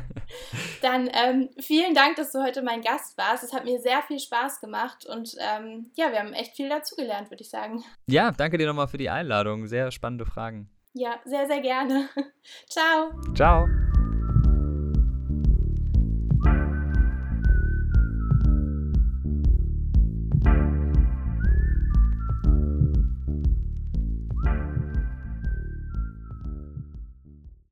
Dann 0.82 1.08
ähm, 1.14 1.48
vielen 1.58 1.94
Dank, 1.94 2.16
dass 2.16 2.30
du 2.30 2.42
heute 2.42 2.60
mein 2.60 2.82
Gast 2.82 3.16
warst. 3.16 3.42
Es 3.42 3.54
hat 3.54 3.64
mir 3.64 3.80
sehr 3.80 4.02
viel 4.02 4.18
Spaß 4.18 4.60
gemacht 4.60 5.06
und 5.06 5.34
ähm, 5.38 5.90
ja, 5.96 6.12
wir 6.12 6.18
haben 6.18 6.34
echt 6.34 6.56
viel 6.56 6.68
dazugelernt, 6.68 7.30
würde 7.30 7.42
ich 7.42 7.48
sagen. 7.48 7.82
Ja, 8.06 8.32
danke 8.32 8.58
dir 8.58 8.66
nochmal 8.66 8.88
für 8.88 8.98
die 8.98 9.08
Einladung. 9.08 9.66
Sehr 9.66 9.90
spannende 9.90 10.26
Fragen. 10.26 10.68
Ja, 10.92 11.20
sehr, 11.24 11.46
sehr 11.46 11.62
gerne. 11.62 12.10
Ciao. 12.68 13.10
Ciao. 13.34 13.66